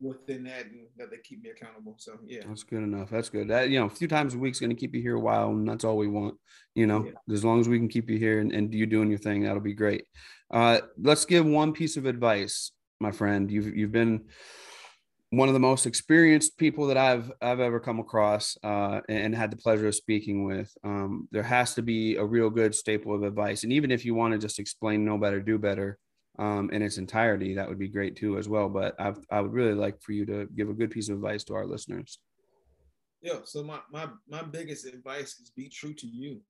[0.00, 1.94] within that and that they keep me accountable.
[1.98, 3.10] So yeah, that's good enough.
[3.10, 3.48] That's good.
[3.48, 5.50] That you know, a few times a week's going to keep you here a while,
[5.50, 6.36] and that's all we want.
[6.74, 7.34] You know, yeah.
[7.34, 9.60] as long as we can keep you here and, and you doing your thing, that'll
[9.60, 10.04] be great.
[10.50, 13.50] Uh, let's give one piece of advice, my friend.
[13.50, 14.24] You've you've been
[15.30, 19.50] one of the most experienced people that I've I've ever come across uh, and had
[19.50, 20.72] the pleasure of speaking with.
[20.82, 24.14] Um, there has to be a real good staple of advice, and even if you
[24.14, 25.98] want to just explain "know better, do better,"
[26.40, 28.68] um, in its entirety, that would be great too as well.
[28.68, 31.44] But I I would really like for you to give a good piece of advice
[31.44, 32.18] to our listeners.
[33.20, 33.40] Yeah.
[33.44, 36.40] So my my my biggest advice is be true to you.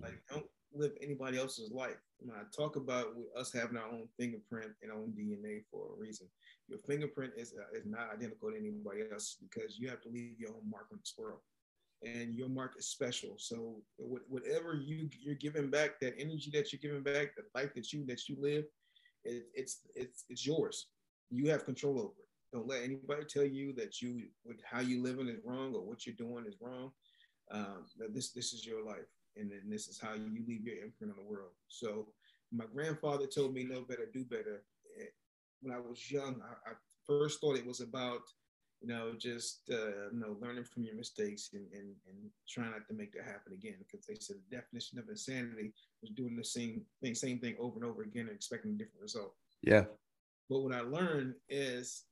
[0.00, 1.98] Like don't live anybody else's life.
[2.20, 6.00] When I talk about us having our own fingerprint and our own DNA for a
[6.00, 6.28] reason,
[6.68, 10.38] your fingerprint is uh, is not identical to anybody else because you have to leave
[10.38, 11.40] your own mark on this world
[12.04, 13.34] and your mark is special.
[13.38, 17.92] So whatever you you're giving back, that energy that you're giving back, the life that
[17.92, 18.64] you that you live,
[19.24, 20.86] it, it's it's it's yours.
[21.30, 22.28] You have control over it.
[22.52, 24.28] Don't let anybody tell you that you
[24.64, 26.92] how you living is wrong or what you're doing is wrong.
[27.50, 31.12] Um, this this is your life, and then this is how you leave your imprint
[31.12, 31.52] on the world.
[31.68, 32.08] So
[32.52, 34.64] my grandfather told me know better, do better.
[34.98, 35.06] Eh,
[35.60, 36.74] when I was young, I, I
[37.06, 38.22] first thought it was about
[38.80, 42.86] you know, just uh, you know, learning from your mistakes and, and, and trying not
[42.88, 43.74] to make that happen again.
[43.78, 47.76] Because they said the definition of insanity was doing the same thing, same thing over
[47.76, 49.34] and over again and expecting a different result.
[49.62, 49.84] Yeah.
[50.48, 52.04] But what I learned is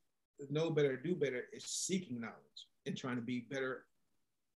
[0.51, 2.35] know better, do better is seeking knowledge
[2.87, 3.85] and trying to be better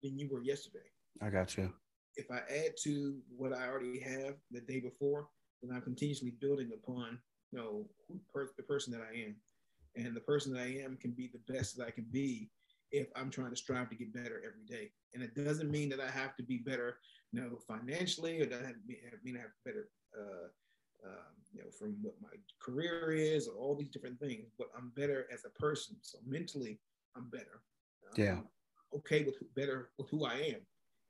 [0.04, 0.86] than you were yesterday.
[1.22, 1.72] I got you.
[2.16, 5.28] If I add to what I already have the day before,
[5.62, 7.20] then I'm continuously building upon,
[7.52, 7.86] you know,
[8.34, 9.36] per- the person that I am
[9.96, 12.50] and the person that I am can be the best that I can be
[12.92, 14.92] if I'm trying to strive to get better every day.
[15.14, 16.98] And it doesn't mean that I have to be better,
[17.32, 20.48] you know, financially, or doesn't mean I have better, uh,
[21.08, 22.30] um, you know, from what my
[22.62, 24.52] career is, or all these different things.
[24.58, 25.98] But I'm better as a person.
[26.02, 26.80] So mentally,
[27.16, 27.62] I'm better.
[28.18, 28.38] Yeah.
[28.38, 28.48] I'm
[28.96, 30.62] okay with better with who I am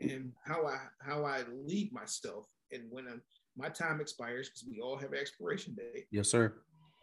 [0.01, 2.45] and how I how I lead myself.
[2.71, 3.21] And when I'm,
[3.57, 6.05] my time expires, because we all have expiration date.
[6.11, 6.53] Yes, sir.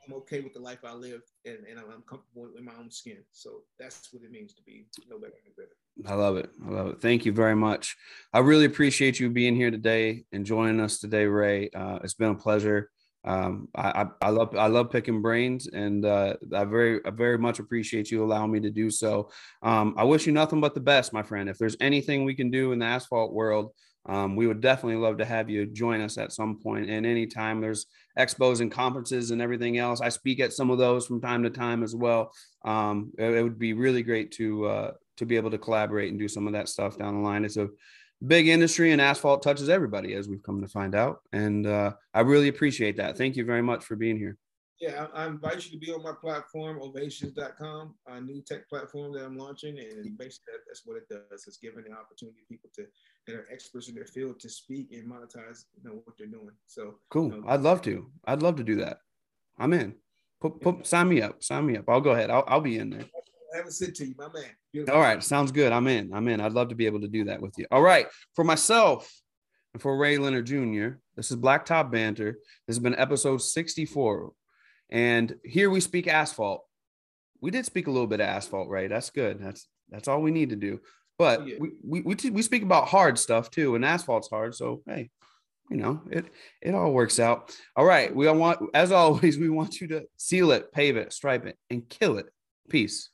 [0.06, 3.18] I'm okay with the life I live and, and I'm comfortable in my own skin.
[3.32, 6.12] So that's what it means to be no better than better.
[6.12, 6.50] I love it.
[6.64, 7.00] I love it.
[7.00, 7.96] Thank you very much.
[8.32, 11.70] I really appreciate you being here today and joining us today, Ray.
[11.74, 12.90] Uh, it's been a pleasure.
[13.24, 17.38] Um, I, I, I, love I love picking brains, and uh, I very I very
[17.38, 19.30] much appreciate you allowing me to do so.
[19.62, 21.48] Um, I wish you nothing but the best, my friend.
[21.48, 23.72] If there's anything we can do in the asphalt world
[24.08, 26.88] um, we would definitely love to have you join us at some point.
[26.88, 27.86] And anytime there's
[28.18, 31.50] expos and conferences and everything else, I speak at some of those from time to
[31.50, 32.32] time as well.
[32.64, 36.18] Um, it, it, would be really great to uh, to be able to collaborate and
[36.18, 37.44] do some of that stuff down the line.
[37.44, 37.68] It's a
[38.26, 41.20] big industry, and asphalt touches everybody, as we've come to find out.
[41.32, 43.18] And uh, I really appreciate that.
[43.18, 44.38] Thank you very much for being here.
[44.80, 49.14] Yeah, I, I, invite you to be on my platform, ovations.com, a new tech platform
[49.14, 49.78] that I'm launching.
[49.78, 51.46] And basically, that's what it does.
[51.46, 52.84] It's giving the opportunity people to
[53.26, 56.50] that are experts in their field to speak and monetize you know, what they're doing.
[56.66, 57.32] So cool.
[57.32, 58.10] You know, I'd love to.
[58.24, 58.98] I'd love to do that.
[59.58, 59.94] I'm in.
[60.40, 61.42] Put, put, sign me up.
[61.42, 61.88] Sign me up.
[61.88, 62.30] I'll go ahead.
[62.30, 63.04] I'll, I'll be in there.
[63.54, 64.50] I haven't said to you, my man.
[64.72, 64.94] Beautiful.
[64.94, 65.22] All right.
[65.22, 65.72] Sounds good.
[65.72, 66.12] I'm in.
[66.12, 66.40] I'm in.
[66.40, 67.66] I'd love to be able to do that with you.
[67.70, 68.06] All right.
[68.34, 69.10] For myself
[69.72, 72.38] and for Ray Leonard Jr., this is Blacktop Banter.
[72.66, 74.32] This has been episode 64.
[74.90, 76.64] And here we speak asphalt.
[77.40, 78.90] We did speak a little bit of asphalt, right?
[78.90, 79.40] That's good.
[79.40, 80.80] That's that's all we need to do.
[81.18, 81.56] But yeah.
[81.58, 84.54] we we we, t- we speak about hard stuff too, and asphalt's hard.
[84.54, 85.10] So hey,
[85.70, 86.26] you know it
[86.60, 87.56] it all works out.
[87.74, 91.12] All right, we all want as always we want you to seal it, pave it,
[91.12, 92.26] stripe it, and kill it.
[92.68, 93.10] Peace.